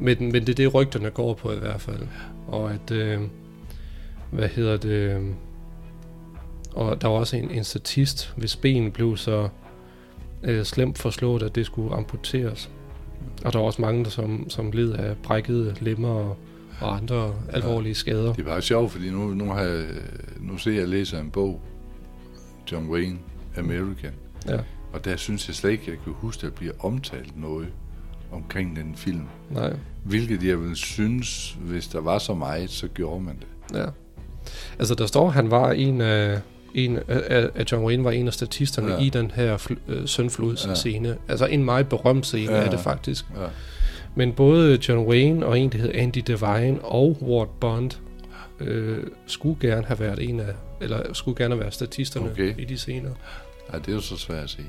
[0.00, 2.02] Men, men det er det, rygterne går på i hvert fald.
[2.46, 3.20] Og at, øh,
[4.30, 5.20] hvad hedder det,
[6.74, 9.48] og der var også en, en statist, hvis ben blev så
[10.42, 12.70] øh, slemt forslået, at det skulle amputeres.
[13.44, 16.36] Og der var også mange, der som, som led af brækkede lemmer og,
[16.80, 18.32] og andre alvorlige skader.
[18.32, 19.84] Det bare sjovt, fordi nu, nu, har jeg,
[20.40, 21.60] nu ser jeg læser en bog,
[22.72, 23.18] John Wayne,
[23.56, 24.10] America,
[24.48, 24.58] Ja,
[24.92, 27.68] og der synes jeg slet ikke, jeg kan huske, at der bliver omtalt noget
[28.32, 29.22] omkring den film.
[29.50, 29.76] nej.
[30.04, 33.78] Hvilket jeg vil synes, hvis der var så meget, så gjorde man det.
[33.78, 33.86] Ja.
[34.78, 36.40] Altså, der står, han var en af,
[36.74, 38.98] en af, at John Wayne var en af statisterne ja.
[39.00, 41.14] I den her fl- øh, Søndflods ja.
[41.28, 42.58] Altså, en meget berømt scene ja.
[42.58, 43.24] Er det faktisk.
[43.40, 43.46] Ja.
[44.14, 47.90] Men både John Wayne og en, der hed Andy Devine og Ward Bond
[48.60, 52.54] øh, skulle gerne have været en af, eller skulle gerne have været statisterne Okay.
[52.58, 53.10] i de scener.
[53.72, 54.62] Ja, det er jo så svært at se.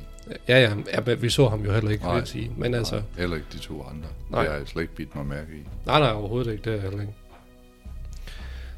[0.47, 2.17] Ja, ja, ja men vi så ham jo heller ikke, vil Nej.
[2.17, 2.51] jeg sige.
[2.57, 4.07] Men altså, Nej, heller ikke de to andre.
[4.29, 4.41] Nej.
[4.41, 5.67] Det har jeg slet ikke bidt mig mærke i.
[5.85, 7.13] nej, nej, overhovedet ikke, det er heller ikke.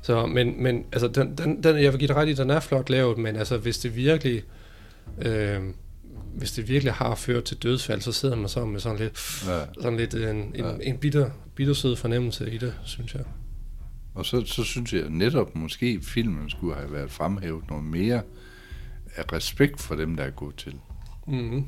[0.06, 2.60] Så, men, men altså, den, den, den, jeg vil give dig ret i, den er
[2.60, 4.44] flot lavet, men altså, hvis det virkelig,
[5.22, 5.60] øh,
[6.36, 9.60] hvis det virkelig har ført til dødsfald, så sidder man så med sådan lidt, Ja.
[9.82, 10.72] sådan lidt en, en, Ja.
[10.82, 13.24] en bitter, bittersød fornemmelse i det, synes jeg.
[14.16, 18.22] Og så, så synes jeg netop, måske filmen skulle have været fremhævet noget mere
[19.16, 20.76] af respekt for dem, der er gået til.
[21.28, 21.66] Mm-hmm.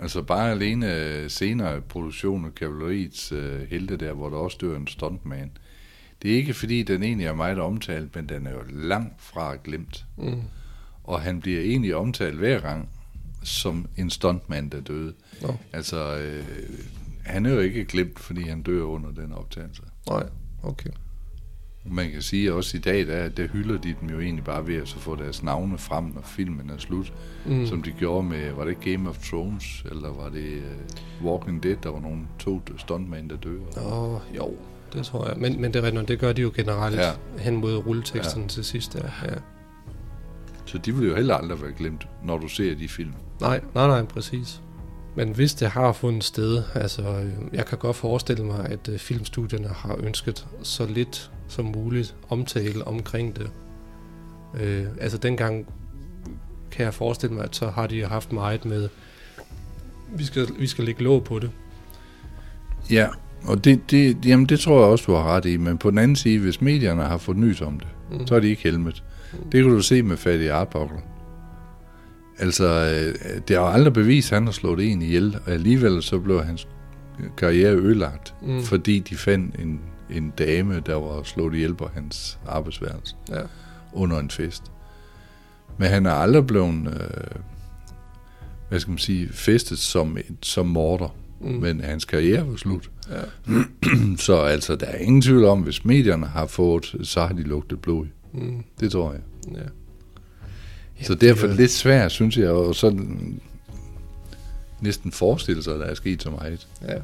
[0.00, 4.76] Altså bare alene øh, senere produktion af kavaleriets uh, helte der, hvor der også dør
[4.76, 5.50] en stuntman.
[6.22, 9.56] Det er ikke fordi, den egentlig er meget omtalt, men den er jo langt fra
[9.64, 10.06] glemt.
[10.16, 10.42] Mm.
[11.04, 12.88] Og han bliver egentlig omtalt hver gang
[13.42, 15.14] som en stuntman, der døde.
[15.42, 15.56] Nå.
[15.72, 16.44] Altså, øh,
[17.24, 19.82] han er jo ikke glemt, fordi han dør under den optagelse.
[20.10, 20.28] Nej,
[20.62, 20.90] okay.
[21.90, 24.76] Man kan sige også i dag, der, der hylder de dem jo egentlig bare ved
[24.76, 27.12] at så få deres navne frem, når filmen er slut.
[27.46, 27.66] Mm.
[27.66, 30.62] Som de gjorde med, var det Game of Thrones, eller var det
[31.20, 33.58] uh, Walking Dead, der var nogle to stuntmænd, der dør.
[33.76, 34.56] Åh, oh, jo,
[34.92, 35.36] det tror jeg.
[35.38, 37.12] Men, men det, er det gør de jo generelt ja.
[37.38, 38.48] Hen mod rulleteksten ja.
[38.48, 38.94] til sidst.
[38.94, 39.28] Ja.
[39.28, 39.34] Ja.
[40.64, 43.12] Så de vil jo heller aldrig være glemt, når du ser de film.
[43.40, 44.60] Nej, nej, nej, præcis.
[45.16, 49.68] Men hvis det har fundet sted, altså jeg kan godt forestille mig, at øh, filmstudierne
[49.68, 53.50] har ønsket så lidt som muligt omtale omkring det.
[54.54, 55.66] Øh, altså dengang
[56.70, 58.88] kan jeg forestille mig, at så har de haft meget med,
[60.08, 61.50] vi skal, vi skal lægge låg på det.
[62.90, 63.08] Ja,
[63.44, 65.56] og det, det, jamen det tror jeg også, du har ret i.
[65.56, 68.26] Men på den anden side, hvis medierne har fået nys om det, Mm.
[68.26, 69.04] så er de ikke helmet.
[69.52, 70.98] Det kan du se med Fatty Arbuckle.
[72.38, 76.18] Altså, øh, det har aldrig bevist, at han har slået en ihjel, og alligevel så
[76.18, 76.68] blev hans
[77.36, 78.52] karriere ødelagt, Mm.
[78.54, 78.62] mm.
[78.62, 83.40] fordi de fandt en, en dame, der var slået ihjel på hans arbejdsværelse Ja.
[83.92, 84.62] under en fest.
[85.78, 87.40] Men han er aldrig blevet, øh,
[88.68, 91.48] hvad skal man sige, festet som, som morder, Mm.
[91.48, 91.54] mm.
[91.60, 92.90] men hans karriere var slut.
[93.10, 93.20] Ja.
[94.26, 97.80] Så altså, der er ingen tvivl om, hvis medierne har fået, så har de lugtet
[97.82, 98.06] blod.
[98.32, 98.64] Mm.
[98.80, 99.20] Det tror jeg.
[99.54, 99.62] Ja.
[101.04, 103.40] Så det derfor er- lidt svært, synes jeg, og sådan
[104.80, 106.68] næsten forestille sig, at der er sket så meget.
[106.88, 106.94] Ja.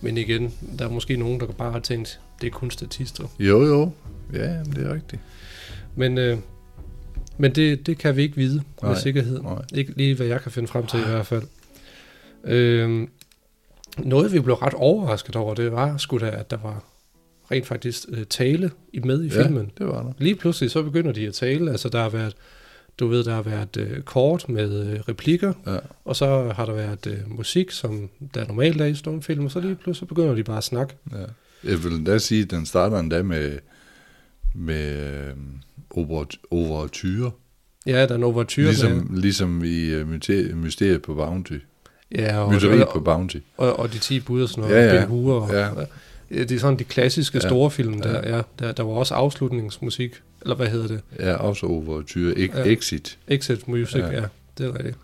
[0.00, 3.24] Men igen, der er måske nogen, der bare har tænkt, det er kun statister.
[3.38, 3.90] Jo, jo.
[4.32, 5.22] Ja, det er rigtigt.
[5.96, 6.38] Men, øh,
[7.38, 9.42] men det, det kan vi ikke vide med Nej, sikkerhed.
[9.42, 9.62] nej.
[9.74, 11.42] Ikke lige, hvad jeg kan finde frem til i hvert fald.
[12.44, 13.08] Øh,
[14.04, 16.84] noget, vi blev ret overrasket over, det var sgu da, at der var
[17.50, 19.70] rent faktisk øh, tale i med i Ja, filmen.
[19.78, 20.12] det var der.
[20.18, 21.70] Lige pludselig så begynder de at tale.
[21.70, 22.34] Altså der har været,
[22.98, 25.78] du ved, der har været øh, kort med øh, replikker, Ja.
[26.04, 29.60] og så har der været øh, musik, som der normalt er i stumfilm, og så
[29.60, 30.94] lige pludselig så begynder de bare at snakke.
[31.12, 31.16] Ja.
[31.70, 33.58] Jeg vil endda sige, at den starter endda med,
[34.54, 35.32] med øh,
[35.96, 37.30] overt- overture.
[37.86, 40.08] Ja, der er en overture med, Ligesom, ligesom i uh,
[40.56, 41.58] Mysteriet på Bounty.
[42.14, 43.36] Ja, og, Mytteriet og, på Bounty.
[43.56, 45.00] og, og, de 10 bud og sådan noget, Ja, ja.
[45.00, 45.68] Ben Hur, og, Ja.
[46.30, 46.44] ja.
[46.44, 47.48] det er sådan de klassiske Ja.
[47.48, 48.36] store film, der, Ja.
[48.36, 48.42] ja.
[48.58, 51.00] der, der var også afslutningsmusik, eller hvad hedder det?
[51.18, 52.32] Ja, også overture.
[52.34, 52.64] Ek- Ja.
[52.72, 53.18] Exit.
[53.28, 54.10] Exit music, Ja.
[54.12, 54.22] ja.
[54.58, 54.96] det er rigtigt.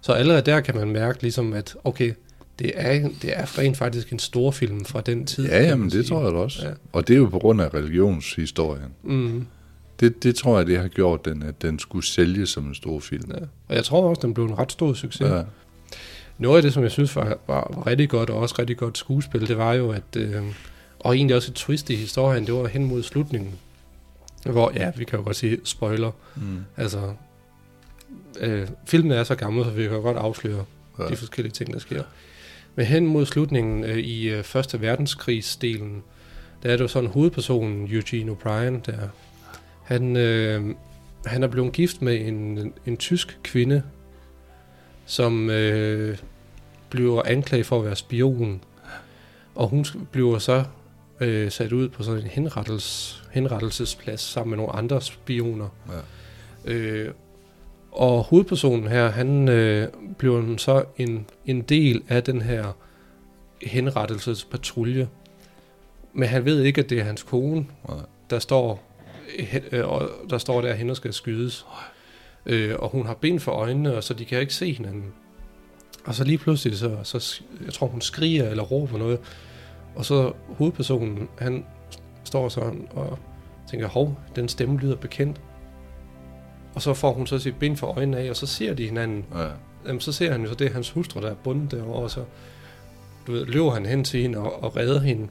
[0.00, 2.12] Så allerede der kan man mærke ligesom, at okay,
[2.58, 5.46] det er, det er rent faktisk en stor film fra den tid.
[5.46, 6.66] Ja, jamen det tror jeg også.
[6.66, 6.72] Ja.
[6.92, 8.88] Og det er jo på grund af religionshistorien.
[9.02, 9.46] Mm,
[10.00, 13.00] Det, det tror jeg, det har gjort den, at den skulle sælges som en stor
[13.00, 13.30] film.
[13.34, 13.44] ja.
[13.68, 15.20] Og jeg tror også, den blev en ret stor succes.
[15.20, 15.42] Ja.
[16.42, 18.98] Noget af det, som jeg synes var, var, var rigtig godt, og også rigtig godt
[18.98, 20.42] skuespil, det var jo, at, øh,
[21.00, 23.52] og egentlig også et twist i historien, det var hen mod slutningen,
[24.44, 26.64] hvor, ja, vi kan jo godt sige spoiler, Mm.
[26.76, 27.12] altså,
[28.40, 30.64] øh, filmen er så gammel, så vi kan jo godt afsløre
[30.98, 31.04] Ja.
[31.04, 31.10] ja.
[31.10, 32.02] de forskellige ting, der sker.
[32.74, 36.02] Men hen mod slutningen øh, i øh, Første Verdenskrigsdelen,
[36.62, 38.98] der er det jo sådan hovedpersonen, Eugene O'Brien, der,
[39.84, 40.74] han, øh,
[41.26, 43.82] han er blevet gift med en, en tysk kvinde,
[45.06, 46.18] som øh,
[46.92, 48.60] bliver anklaget for at være spion.
[49.54, 50.64] Og hun bliver så
[51.20, 55.68] øh, sat ud på sådan en henrettels, henrettelsesplads sammen med nogle andre spioner.
[56.66, 56.72] Ja.
[56.72, 57.14] Øh,
[57.92, 62.76] og hovedpersonen her, han øh, bliver så en, en del af den her
[63.62, 65.08] henrettelsespatrulje.
[66.12, 67.94] Men han ved ikke, at det er hans kone, Ja.
[68.30, 68.82] der står,
[69.72, 71.66] øh, og der står der, at hende skal skydes.
[72.46, 75.12] Øh, og hun har ben for øjnene, og så de kan ikke se hinanden.
[76.04, 79.18] Og så lige pludselig, så, så jeg tror, hun skriger eller råber noget.
[79.94, 81.64] Og så hovedpersonen, han
[82.24, 83.18] står sådan og
[83.70, 85.40] tænker, hov, den stemme lyder bekendt.
[86.74, 89.24] Og så får hun så sit ben for øjnene af, og så ser de hinanden.
[89.34, 89.46] Ja.
[89.86, 92.10] Jamen, så ser han jo så, det er hans hustru, der er bundet derovre, og
[92.10, 92.24] så
[93.26, 95.28] du ved, løber han hen til hende og, og redder hende.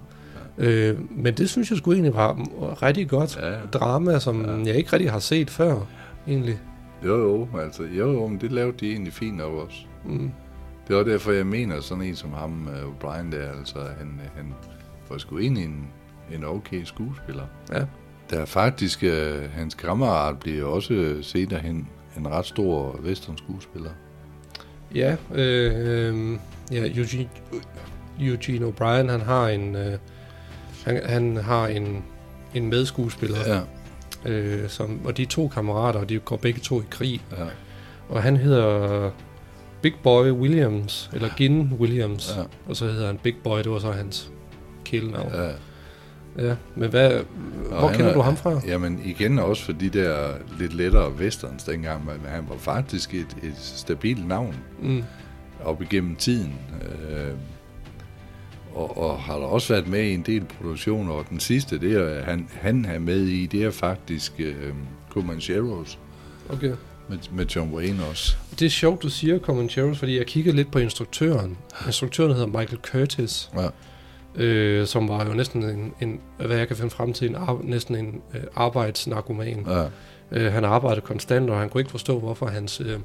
[0.57, 3.59] Øh, men det synes jeg sgu egentlig var rigtig godt Ja, ja.
[3.73, 4.57] drama, som Ja.
[4.57, 4.63] ja.
[4.65, 5.85] jeg ikke rigtig har set før,
[6.27, 6.59] egentlig.
[7.05, 9.77] Jo, jo, altså, jo, jo, men det lavede de egentlig fint nok også.
[10.05, 10.31] Mm.
[10.91, 14.53] Det var derfor, jeg mener, sådan en som ham, uh, O'Brien der, altså, han, han
[15.09, 15.87] var sgu egentlig en,
[16.33, 17.43] en okay skuespiller.
[17.71, 17.85] Ja.
[18.29, 23.89] Der er faktisk, uh, hans kammerat bliver også senere hen en ret stor western skuespiller.
[24.95, 26.37] Ja, øh, øh,
[26.71, 27.29] ja Eugene,
[28.21, 29.97] Eugene O'Brien, han har en, øh,
[30.85, 32.03] han, han har en,
[32.53, 33.61] en medskuespiller, Ja,
[34.31, 37.21] øh, som, og de er to kammerater, og de går begge to i krig.
[37.37, 37.45] ja,
[38.09, 39.11] Og han hedder
[39.81, 43.79] Big Boy Williams, eller Gin Williams, ja, og så hedder han Big Boy, det var
[43.79, 44.31] så hans
[44.85, 45.31] kælenavn.
[45.33, 45.49] ja.
[46.37, 47.11] Ja, men hvad,
[47.69, 48.61] hvor han kender er- du ham fra?
[48.67, 50.27] Jamen igen også for de der
[50.59, 55.03] lidt lettere westerns dengang, men han var faktisk et, et stabilt navn Mm.
[55.63, 56.53] op igennem tiden.
[56.81, 57.27] Øh,
[58.73, 61.93] og, og har der også været med i en del produktioner, og den sidste, det
[61.93, 64.55] er, han, han er med i, det er faktisk øh,
[65.09, 65.99] Comancheros
[66.49, 66.71] Okay.
[67.09, 68.35] Med, med John Wayne også.
[68.59, 71.57] Det er sjovt, du siger Comancheros, fordi jeg kiggede lidt på instruktøren.
[71.85, 73.67] Instruktøren hedder Michael Curtis, Ja,
[74.43, 77.95] øh, som var jo næsten en, en, hvad jeg kan finde frem til, en næsten
[77.95, 79.65] en øh, arbejdsnarkoman.
[79.69, 79.85] ja,
[80.33, 82.99] Øh, han arbejdede konstant, og han kunne ikke forstå, hvorfor hans, øh,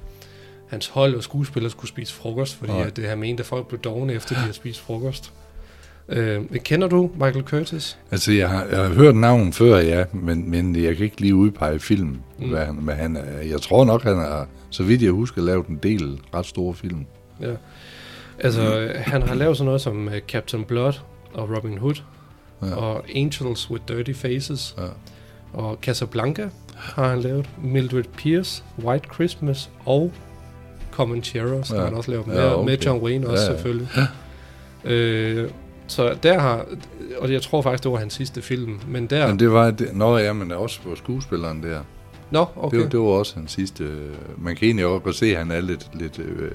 [0.69, 2.87] hans hold og skuespillere skulle spise frokost, fordi Nej.
[2.87, 5.33] at, øh, han mente, at folk blev dogne efter, de havde spist frokost.
[6.09, 7.99] Øh, kender du Michael Curtis?
[8.11, 11.35] Altså, jeg har, jeg har hørt navnet før, ja, men, men jeg kan ikke lige
[11.35, 12.19] udpege film, mm.
[12.39, 12.49] Mm.
[12.51, 13.41] hvad, han, hvad han er.
[13.51, 17.07] Jeg tror nok, han har, så vidt jeg husker, lavet en del ret store film.
[17.41, 17.53] Ja.
[18.39, 20.93] Altså, øh, han har lavet sådan noget som øh, Captain Blood
[21.35, 21.95] og Robin Hood,
[22.63, 22.75] Ja.
[22.77, 24.83] og Angels with Dirty Faces, Ja.
[25.53, 30.13] og Casablanca har han lavet, Mildred Pierce, White Christmas og
[30.93, 31.77] Comancheros, ja.
[31.79, 31.85] Ja.
[31.85, 32.71] han også lavet med, Ja, okay.
[32.71, 33.57] med John Wayne også Ja, ja.
[33.57, 33.89] selvfølgelig.
[34.85, 35.51] Øh,
[35.87, 36.65] så der har,
[37.19, 39.27] og jeg tror faktisk, det var hans sidste film, men der...
[39.29, 41.81] Men det var, det, nå ja, men også på skuespilleren der.
[42.31, 42.77] Nå, Okay.
[42.77, 43.85] Det, var, det var også hans sidste...
[43.85, 44.11] øh,
[44.45, 46.51] Man kan egentlig også godt se, at han er lidt, lidt, øh,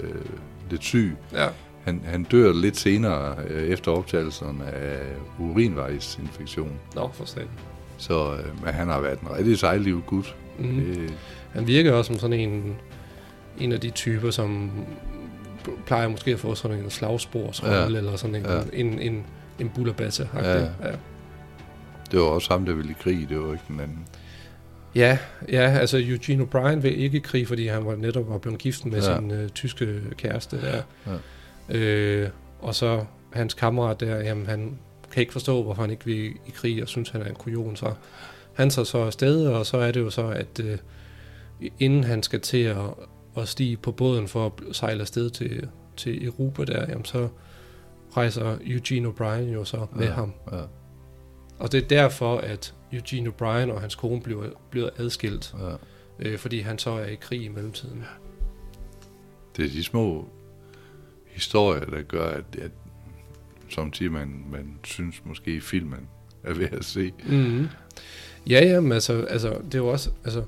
[0.70, 1.16] lidt syg.
[1.34, 1.48] Ja,
[1.84, 4.98] Han, han dør lidt senere øh, efter optagelsen af
[5.40, 6.72] urinvejsinfektion.
[6.96, 7.48] nå, forstand.
[7.98, 10.36] Så øh, men han har været en rigtig sejliv gut.
[10.60, 10.66] Mm.
[10.76, 11.14] Det,
[11.54, 12.76] Han virker også som sådan en,
[13.60, 14.72] en af de typer, som
[15.86, 17.86] plejer måske at få sådan en slagsporsrolle, Ja.
[17.98, 18.62] eller sådan en, Ja.
[18.74, 19.24] en, en,
[19.60, 20.30] en bullerbasse.
[20.36, 20.58] Ja.
[20.60, 20.66] Ja.
[22.12, 24.06] Det var også ham, der ville i krig, det var ikke den anden.
[24.96, 25.18] ja,
[25.52, 28.86] ja, altså Eugene O'Brien vil ikke i krig, fordi han var netop var blevet gift
[28.86, 29.12] med Ja.
[29.12, 29.18] ja.
[29.20, 30.82] sin øh, tyske kæreste der.
[31.70, 31.78] Ja.
[31.78, 34.78] Øh, og så hans kammerat der, jamen han
[35.12, 37.76] kan ikke forstå, hvorfor han ikke vil i krig, og synes, han er en kujon.
[37.76, 37.94] Så
[38.54, 40.78] han tager så afsted, og så er det jo så, at øh,
[41.80, 42.76] inden han skal til at,
[43.38, 45.68] at stige på båden for at sejle afsted til,
[45.98, 47.30] til Europa der, jamen så
[48.18, 50.12] rejser Eugene O'Brien jo så med Ja.
[50.14, 50.34] ham.
[50.52, 50.62] Ja,
[51.60, 55.76] Og det er derfor, at Eugene O'Brien og hans kone bliver, bliver adskilt, ja.
[56.30, 58.04] øh, fordi han så er i krig i mellemtiden.
[59.58, 60.30] Det er de små
[61.26, 62.72] historier, der gør, at, at
[63.70, 66.08] som siger man, man synes måske filmen
[66.44, 67.12] er ved at se.
[67.30, 67.68] Mm.
[68.50, 70.44] Ja, ja, men altså, altså, det er jo også, altså,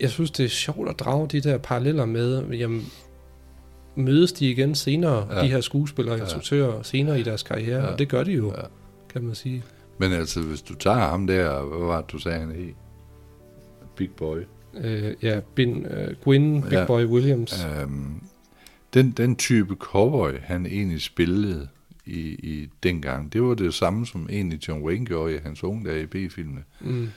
[0.00, 2.82] jeg synes, det er sjovt at drage de der paralleller med, jamen,
[3.96, 5.36] mødes de igen senere, Ja.
[5.38, 5.42] ja.
[5.44, 6.24] de her skuespillere og Ja.
[6.24, 7.84] instruktører, senere i deres karriere, Ja.
[7.86, 7.92] ja.
[7.92, 8.60] og det gør de jo, Ja.
[8.60, 8.66] ja.
[9.12, 9.62] kan man sige.
[9.98, 12.68] Men altså, hvis du tager ham der, hvad var det, du sagde, han hed?
[13.96, 14.38] Big Boy.
[14.80, 16.80] Øh, ja, Bin, øh, Gwyn, Big Ja.
[16.80, 16.86] ja.
[16.86, 17.64] Boy Williams.
[17.64, 17.82] Ja.
[17.82, 18.22] Øhm,
[18.94, 21.68] den, den type cowboy, han egentlig spillede
[22.06, 25.90] i, i dengang, det var det samme, som egentlig John Wayne gjorde i hans unge
[25.90, 26.62] dage i B-filmene.
[26.80, 27.08] Mm.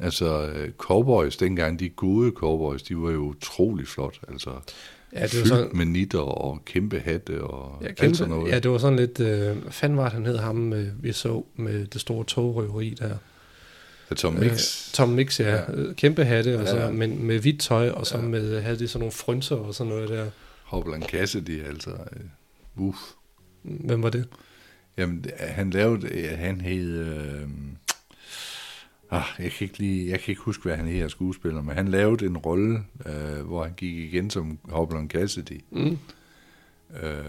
[0.00, 4.20] Altså, øh, cowboys dengang, de gode cowboys, de var jo utrolig flot.
[4.28, 4.50] Altså,
[5.12, 8.34] Ja, det var fyldt sådan, med nitter og kæmpe hatte og ja, alt sådan kæmpe,
[8.34, 8.52] noget.
[8.52, 11.44] ja, det var sådan lidt, øh, fanden var det, han hed ham, øh, vi så
[11.56, 13.16] med det store togrøveri der.
[14.10, 14.92] Ja, Tom Øh, Mix.
[14.92, 15.50] Tom Mix, ja.
[15.54, 15.56] Ja.
[15.56, 15.92] ja.
[15.96, 16.90] Kæmpe hatte, og så, Ja.
[16.90, 18.22] men med hvidt tøj, og så Ja.
[18.24, 20.26] med, havde de sådan nogle frynser og sådan noget der.
[20.64, 21.90] Hopland Cassidy, altså.
[21.90, 22.98] øh, Uff.
[23.62, 24.24] Hvem var det?
[24.98, 27.48] Jamen, han lavede, han hed, øh,
[29.10, 31.74] ah, jeg kan ikke lige, jeg kan ikke huske, hvad han hed af skuespiller, men
[31.76, 35.60] han lavede en rolle, øh, hvor han gik igen som Hopland Cassidy.
[35.70, 35.98] Mm.
[37.02, 37.24] Øh,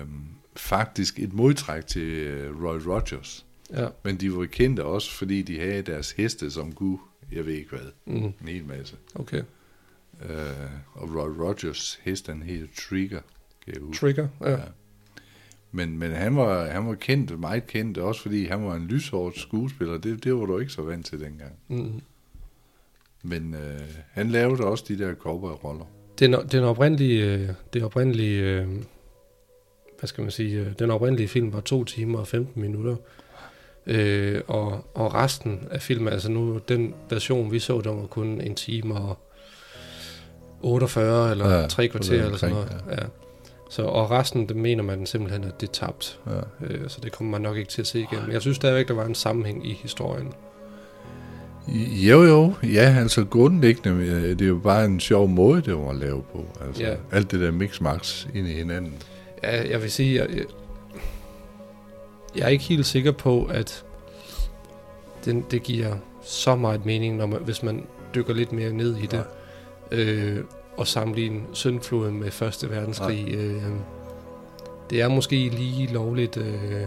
[0.55, 3.45] faktisk et modtræk til øh, Roy Rogers.
[3.73, 3.87] Ja.
[4.03, 6.97] Men de var kendte også, fordi de havde deres heste som gud,
[7.31, 8.13] jeg ved ikke hvad, Mm.
[8.23, 8.95] en hel masse.
[9.15, 9.41] Okay.
[10.29, 10.35] Øh,
[10.93, 13.21] og Roy Rogers hest, han hed Trigger.
[13.95, 14.51] Trigger, ja.
[14.51, 14.57] Ja.
[15.71, 19.39] Men, men han, var, han var kendt, meget kendt, også fordi han var en lyshårdt
[19.39, 19.97] skuespiller.
[19.97, 21.51] Det, det var du ikke så vant til dengang.
[21.67, 22.01] Mm.
[23.23, 23.79] Men øh,
[24.11, 25.85] han lavede også de der cowboy-roller.
[26.19, 28.67] Den, den oprindelige, øh, det oprindelige, øh,
[29.99, 32.95] hvad skal man sige, øh, den oprindelige film var 2 timer og 15 minutter.
[33.87, 38.41] Øh, og, og resten af filmen, altså nu den version, vi så, der var kun
[38.41, 39.17] en time og
[40.61, 42.69] 48 eller Ja, tre kvarter er eller sådan noget.
[42.71, 43.05] omkring, Ja.
[43.71, 46.19] Så, og resten, det mener man simpelthen, at det er tabt.
[46.27, 46.65] Ja.
[46.65, 48.19] Øh, så det kommer man nok ikke til at se igen.
[48.25, 50.33] Men jeg synes stadigvæk, der var en sammenhæng i historien.
[52.07, 52.53] Jo, jo.
[52.63, 56.23] Ja, altså grundlæggende, øh, det er jo bare en sjov måde, det var at lave
[56.33, 56.45] på.
[56.67, 56.95] Altså, Ja.
[57.11, 58.93] Alt det der mix-max ind i hinanden.
[59.43, 60.29] Ja, jeg vil sige, jeg,
[62.35, 63.83] jeg, er ikke helt sikker på, at
[65.25, 67.83] den, det giver så meget mening, når man, hvis man
[68.15, 69.23] dykker lidt mere ned i det.
[69.91, 70.37] Øh,
[70.77, 73.33] og sammenligne Søndfloden med Første Verdenskrig.
[73.35, 73.63] Øh,
[74.89, 76.85] det er måske lige lovligt øh,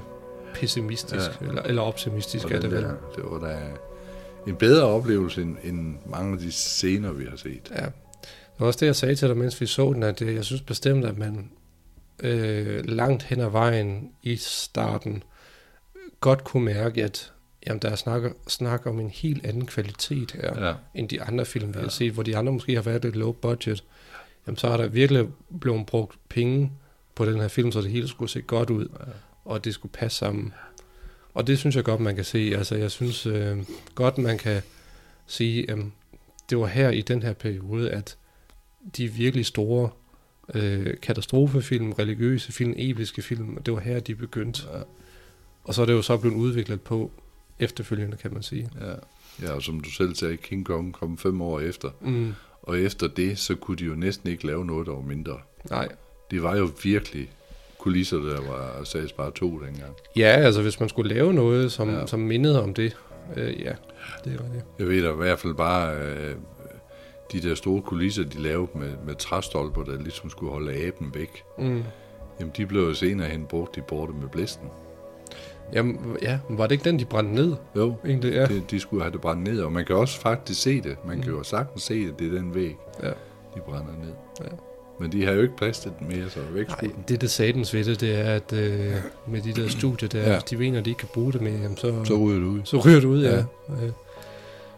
[0.54, 1.46] pessimistisk, Ja.
[1.46, 2.82] eller, eller optimistisk er det vel.
[2.82, 3.58] det var da
[4.46, 7.72] en bedre oplevelse, end, end mange af de scener, vi har set.
[7.76, 7.84] Ja.
[7.84, 10.44] Det var også det, jeg sagde til dig, mens vi så den, at øh, jeg
[10.44, 11.50] synes bestemt, at man
[12.22, 15.22] øh, langt hen ad vejen i starten
[16.20, 17.32] godt kunne mærke, at
[17.66, 20.74] jamen, der er snak, snak om en helt anden kvalitet her, Ja.
[20.94, 21.82] end de andre film, vi Ja.
[21.82, 23.84] har set, hvor de andre måske har været lidt low budget.
[24.46, 25.26] Jamen, så har der virkelig
[25.60, 26.72] blevet brugt penge
[27.14, 29.04] på den her film, så det hele skulle se godt ud, Ja.
[29.44, 30.52] og det skulle passe sammen.
[31.34, 32.52] Og det synes jeg godt, man kan se.
[32.56, 33.58] Altså, jeg synes øh,
[33.94, 34.62] godt, man kan
[35.26, 35.78] sige, at
[36.50, 38.16] det var her i den her periode, at
[38.96, 39.90] de virkelig store
[40.54, 44.62] øh, katastrofefilm, religiøse film, episke film, det var her, de begyndte.
[44.72, 44.78] Ja.
[45.64, 47.10] Og så er det jo så blevet udviklet på
[47.58, 48.70] efterfølgende, kan man sige.
[48.80, 48.94] Ja.
[49.46, 51.90] ja, og som du selv sagde, King Kong kom fem år efter.
[52.00, 55.38] Mm, Og efter det, så kunne de jo næsten ikke lave noget, der var mindre.
[55.70, 55.88] nej.
[56.30, 57.30] Det var jo virkelig
[57.78, 59.94] kulisser, der var sags bare to dengang.
[60.16, 62.06] Ja, altså hvis man skulle lave noget, som, Ja.
[62.06, 62.96] som mindede om det,
[63.36, 63.72] øh, ja,
[64.24, 64.62] det var det.
[64.78, 66.34] Jeg ved da i hvert fald bare, øh,
[67.32, 71.42] de der store kulisser, de lavede med, med træstolper, der ligesom skulle holde aben væk.
[71.58, 71.82] Mm.
[72.40, 74.68] Jamen, de blev jo senere hen brugt i borte med blæsten.
[75.72, 77.54] Jamen, ja, var det ikke den, de brændte ned?
[77.76, 78.46] Jo, Egentlig, ja.
[78.46, 80.96] de, de skulle have det brændt ned, og man kan også faktisk se det.
[81.06, 81.36] Man kan Mm.
[81.38, 83.08] jo sagtens se det, det er den væg, Ja.
[83.54, 84.12] de brænder ned.
[84.40, 84.46] Ja.
[85.00, 87.74] Men de har jo ikke plads til den mere, så væk Nej, det der satans
[87.74, 88.92] ved det, det er, at øh,
[89.26, 90.32] med de der studier der, Ja.
[90.32, 92.46] hvis de mener, at de ikke kan bruge det mere, jamen, så, Så ryger det
[92.46, 92.60] ud.
[92.64, 93.30] så ryger det ud, ja.
[93.36, 93.44] Ja.
[93.84, 93.90] ja.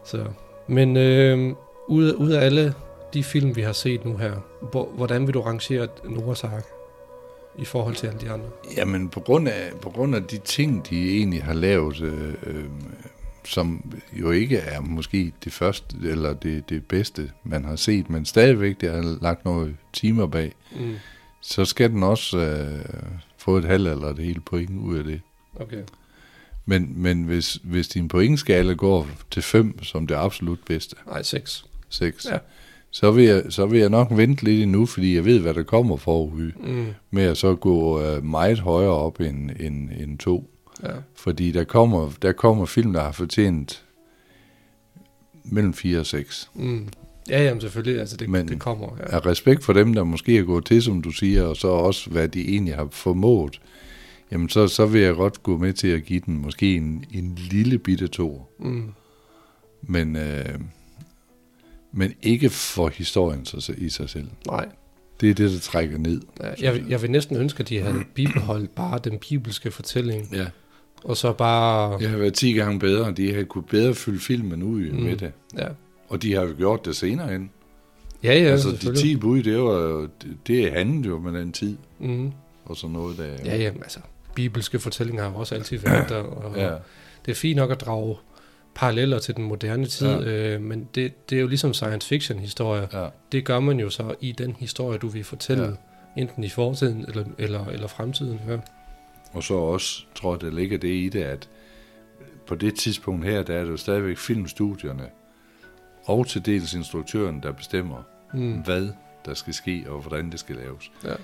[0.04, 0.24] Så.
[0.66, 1.52] Men øh,
[1.88, 2.74] ud, af, ud af alle
[3.14, 4.32] de film, vi har set nu her,
[4.70, 6.66] hvor, hvordan vil du rangere Noahs Ark
[7.58, 8.46] i forhold til alle de andre?
[8.76, 12.64] Jamen, på grund, af, på grund af de ting, de egentlig har lavet, øh, øh,
[13.44, 18.24] som jo ikke er måske det første, eller det, det bedste, man har set, men
[18.24, 20.94] stadigvæk, det har lagt nogle timer bag, Mm.
[21.40, 22.84] så skal den også øh,
[23.38, 25.20] få et halv eller et helt point ud af det.
[25.60, 25.82] Okay.
[26.66, 31.64] Men, men hvis, hvis din pointskala går til 5 som det absolut bedste, Nej, 6.
[31.88, 32.38] 6, Ja.
[32.96, 35.62] Så, vil jeg, så vil jeg nok vente lidt endnu, fordi jeg ved, hvad der
[35.62, 36.86] kommer forud, Mm.
[37.10, 40.50] med at så gå øh, meget højere op end, end, end 2.
[40.82, 40.88] Ja.
[41.14, 43.84] Fordi der kommer, der kommer film, der har fortjent
[45.44, 46.50] mellem 4 og 6.
[46.54, 46.88] Mm.
[47.28, 48.96] Ja, jamen selvfølgelig, altså det, Men- det kommer.
[48.98, 49.16] Ja.
[49.16, 52.10] Af respekt for dem, der måske er gået til, som du siger, og så også,
[52.10, 53.60] hvad de egentlig har formået,
[54.32, 57.38] jamen så, så vil jeg godt gå med til at give den måske en, en
[57.50, 58.42] lille bitte to.
[58.58, 58.88] Mm.
[59.82, 60.44] Men, øh,
[61.96, 63.46] men ikke for historien
[63.78, 64.28] i sig selv.
[64.46, 64.68] Nej,
[65.20, 66.20] Det er det, der trækker ned.
[66.42, 70.46] ja, jeg, jeg vil næsten ønske, at de havde bibeholdt bare den bibelske fortælling, Ja.
[71.04, 71.98] og så bare...
[71.98, 73.12] Det har været 10 gange bedre.
[73.12, 75.02] De har kunne bedre fylde filmen ud mm.
[75.02, 75.32] Med det.
[75.58, 75.68] Ja,
[76.08, 77.50] Og de har jo gjort det senere hen.
[78.22, 79.02] ja, ja altså, de selvfølgelig.
[79.02, 82.32] 10 bud, det var det, det handlede jo med den tid, Mm.
[82.64, 83.24] og sådan noget der.
[83.44, 83.98] Ja, ja, altså,
[84.34, 86.70] bibelske fortællinger har jo også altid været der, og ja.
[87.26, 88.16] det er fint nok at drage
[88.76, 90.54] paralleller til den moderne tid, Ja.
[90.54, 92.88] øh, men det, det er jo ligesom science fiction historie.
[92.92, 93.08] ja.
[93.32, 95.70] Det gør man jo så i den historie, du vil fortælle, Ja.
[96.22, 98.40] enten i fortiden eller, eller, eller fremtiden.
[98.48, 98.58] Ja.
[99.32, 101.48] Og så også, tror jeg, der ligger det i det, at
[102.46, 105.04] på det tidspunkt her, der er det jo stadigvæk filmstudierne
[106.04, 108.02] og til dels instruktøren, der bestemmer,
[108.34, 108.52] mm.
[108.52, 108.88] Hvad
[109.24, 110.90] der skal ske og hvordan det skal laves.
[111.04, 111.14] Ja.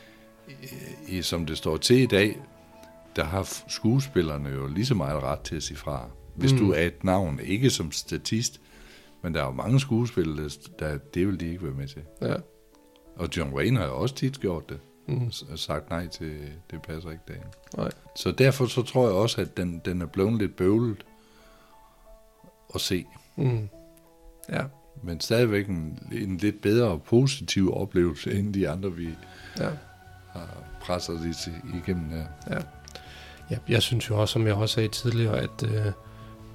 [1.08, 2.36] I, som det står til i dag,
[3.16, 6.08] der har skuespillerne jo lige så meget ret til at sige fra.
[6.34, 6.58] Hvis mm.
[6.58, 8.60] Du er et navn, ikke som statist,
[9.22, 12.02] men der er jo mange skuespillere, der det vil de ikke være med til.
[12.22, 12.34] Ja.
[13.16, 14.80] Og John Wayne har jo også tit gjort det.
[15.08, 15.32] Mm.
[15.56, 16.36] sagt nej til,
[16.70, 17.42] det passer ikke dagen.
[17.76, 17.90] Nej.
[18.16, 21.04] Så derfor så tror jeg også, at den, den er blevet lidt bøvlet
[22.74, 23.04] at se.
[23.36, 23.68] Mm.
[24.48, 24.62] Ja.
[25.02, 29.08] Men stadigvæk en, en lidt bedre og positiv oplevelse, end de andre, vi
[29.58, 29.70] Ja.
[30.32, 30.48] har
[30.80, 31.36] presset lidt
[31.82, 32.26] igennem her.
[32.50, 32.58] ja.
[33.68, 35.92] Jeg synes jo også, som jeg også sagde tidligere, at øh,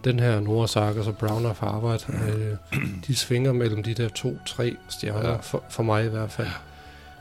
[0.04, 4.10] den her Noahs Ark og så Brown of Harvard, øh, de svinger mellem de der
[4.10, 5.32] to-tre stjerner, Ja.
[5.32, 5.38] ja.
[5.38, 6.48] for, for mig i hvert fald.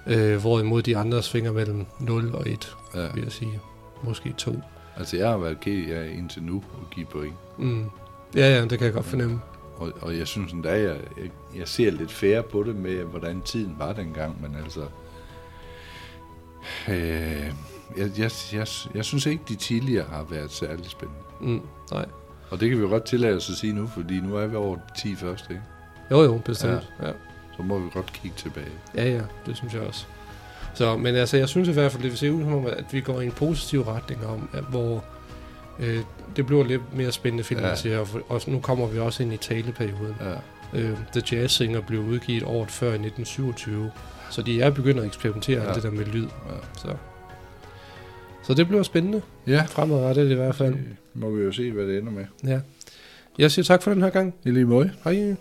[0.07, 3.07] Øh, hvorimod de andre svinger mellem 0 og 1, Ja.
[3.15, 3.61] vil jeg sige.
[4.03, 4.61] Måske 2.
[4.97, 7.35] Altså, jeg har været ked af indtil nu at give point.
[7.59, 7.85] Mm.
[8.37, 9.41] Ja, ja, det kan jeg godt fornemme.
[9.77, 13.41] Og, og jeg synes endda, jeg, jeg, jeg ser lidt fair på det med, hvordan
[13.41, 14.81] tiden var dengang, men altså...
[16.89, 17.53] Øh,
[17.97, 21.23] jeg, jeg, jeg, jeg synes ikke, de tidligere har været særlig spændende.
[21.41, 21.61] Mm.
[21.93, 22.07] Nej.
[22.51, 24.57] Og det kan vi jo godt tillade os at sige nu, fordi nu er vi
[24.57, 25.63] over de 10 første, ikke?
[26.11, 26.93] Jo, jo, bestemt.
[27.01, 27.07] Ja.
[27.07, 27.13] ja.
[27.57, 28.67] Så må vi godt kigge tilbage.
[28.95, 30.07] Ja, ja, det synes jeg også.
[30.75, 32.85] Så, men altså, jeg synes i hvert fald, det vil se ud som om, at
[32.93, 35.05] vi går i en positiv retning om, at, hvor
[35.81, 36.01] øh,
[36.37, 37.75] det bliver lidt mere spændende film, ja.
[37.75, 40.17] siger, og, og nu kommer vi også ind i taleperioden.
[40.21, 40.81] Ja.
[40.81, 43.91] Øh, The Jazz Singer blev udgivet året før i 1927,
[44.31, 45.73] så de er begyndt at eksperimentere ja.
[45.73, 46.27] det der med lyd.
[46.27, 46.55] Ja.
[46.75, 46.89] Så.
[48.43, 49.23] så det bliver spændende.
[49.47, 49.63] Ja.
[49.69, 50.75] Fremadrettet i hvert fald.
[50.75, 52.25] Det må vi jo se, hvad det ender med.
[52.45, 52.61] Ja.
[53.39, 54.35] Jeg siger tak for den her gang.
[54.45, 54.91] I lige måde.
[55.05, 55.37] Hej.